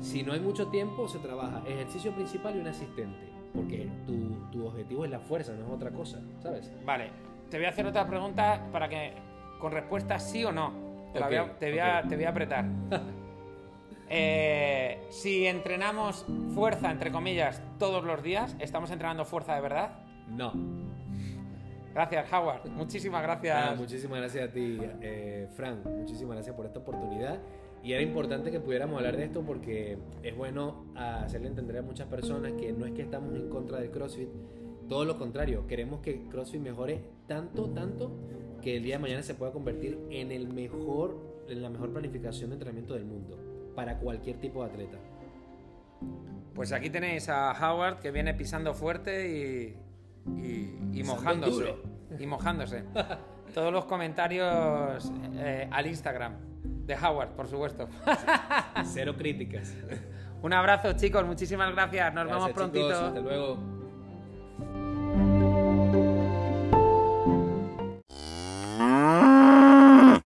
si 0.00 0.22
no 0.22 0.32
hay 0.32 0.40
mucho 0.40 0.68
tiempo, 0.68 1.08
se 1.08 1.18
trabaja 1.18 1.62
ejercicio 1.66 2.14
principal 2.14 2.56
y 2.56 2.60
un 2.60 2.68
asistente. 2.68 3.32
Porque 3.54 3.88
tu, 4.06 4.50
tu 4.50 4.66
objetivo 4.66 5.04
es 5.04 5.10
la 5.10 5.20
fuerza, 5.20 5.52
no 5.54 5.66
es 5.66 5.70
otra 5.72 5.90
cosa, 5.90 6.20
¿sabes? 6.38 6.72
Vale, 6.84 7.10
te 7.50 7.56
voy 7.58 7.66
a 7.66 7.70
hacer 7.70 7.86
otra 7.86 8.06
pregunta 8.06 8.66
para 8.72 8.88
que 8.88 9.12
con 9.58 9.72
respuesta 9.72 10.18
sí 10.18 10.44
o 10.44 10.52
no. 10.52 10.72
Te, 11.12 11.20
la 11.20 11.26
voy, 11.26 11.36
a, 11.36 11.58
te 11.58 11.70
voy 11.70 11.78
a- 11.78 12.02
te 12.08 12.16
voy 12.16 12.24
a 12.24 12.30
apretar. 12.30 12.64
Eh, 14.14 14.98
si 15.08 15.46
entrenamos 15.46 16.26
fuerza, 16.54 16.90
entre 16.90 17.10
comillas, 17.10 17.62
todos 17.78 18.04
los 18.04 18.22
días, 18.22 18.54
¿estamos 18.58 18.90
entrenando 18.90 19.24
fuerza 19.24 19.54
de 19.54 19.62
verdad? 19.62 20.00
No. 20.28 20.52
Gracias, 21.94 22.30
Howard. 22.30 22.68
Muchísimas 22.68 23.22
gracias. 23.22 23.56
Ah, 23.58 23.74
muchísimas 23.74 24.18
gracias 24.18 24.50
a 24.50 24.52
ti, 24.52 24.78
eh, 25.00 25.48
Frank. 25.56 25.86
Muchísimas 25.86 26.36
gracias 26.36 26.54
por 26.54 26.66
esta 26.66 26.80
oportunidad. 26.80 27.40
Y 27.82 27.94
era 27.94 28.02
importante 28.02 28.50
que 28.50 28.60
pudiéramos 28.60 28.98
hablar 28.98 29.16
de 29.16 29.24
esto 29.24 29.42
porque 29.46 29.96
es 30.22 30.36
bueno 30.36 30.92
hacerle 30.94 31.48
entender 31.48 31.78
a 31.78 31.82
muchas 31.82 32.06
personas 32.06 32.52
que 32.52 32.70
no 32.74 32.84
es 32.84 32.92
que 32.92 33.00
estamos 33.00 33.34
en 33.34 33.48
contra 33.48 33.80
del 33.80 33.90
CrossFit, 33.90 34.28
todo 34.90 35.06
lo 35.06 35.18
contrario, 35.18 35.66
queremos 35.66 36.00
que 36.00 36.28
CrossFit 36.28 36.60
mejore 36.60 37.02
tanto, 37.26 37.70
tanto 37.70 38.12
que 38.60 38.76
el 38.76 38.82
día 38.82 38.96
de 38.96 39.02
mañana 39.02 39.22
se 39.22 39.34
pueda 39.34 39.52
convertir 39.52 39.98
en 40.10 40.30
el 40.32 40.48
mejor, 40.48 41.16
en 41.48 41.62
la 41.62 41.70
mejor 41.70 41.92
planificación 41.92 42.50
de 42.50 42.56
entrenamiento 42.56 42.92
del 42.92 43.06
mundo 43.06 43.51
para 43.74 43.98
cualquier 43.98 44.38
tipo 44.38 44.64
de 44.64 44.70
atleta. 44.70 44.98
Pues 46.54 46.72
aquí 46.72 46.90
tenéis 46.90 47.28
a 47.28 47.52
Howard 47.52 48.00
que 48.00 48.10
viene 48.10 48.34
pisando 48.34 48.74
fuerte 48.74 49.28
y, 49.28 49.76
y, 50.38 50.78
y 50.92 51.02
Pisando 51.02 51.14
mojándose. 51.14 51.74
Y 52.18 52.26
mojándose. 52.26 52.84
Todos 53.54 53.72
los 53.72 53.84
comentarios 53.84 55.12
eh, 55.36 55.68
al 55.70 55.86
Instagram 55.86 56.34
de 56.86 56.96
Howard, 56.96 57.30
por 57.30 57.48
supuesto. 57.48 57.88
Cero 58.84 59.14
críticas. 59.16 59.74
Un 60.42 60.52
abrazo, 60.52 60.92
chicos. 60.94 61.24
Muchísimas 61.24 61.72
gracias. 61.72 62.12
Nos 62.12 62.26
vemos 62.26 62.50
prontito. 62.50 62.88
chicos. 62.88 63.02
Hasta 63.02 63.20
luego. 63.20 63.81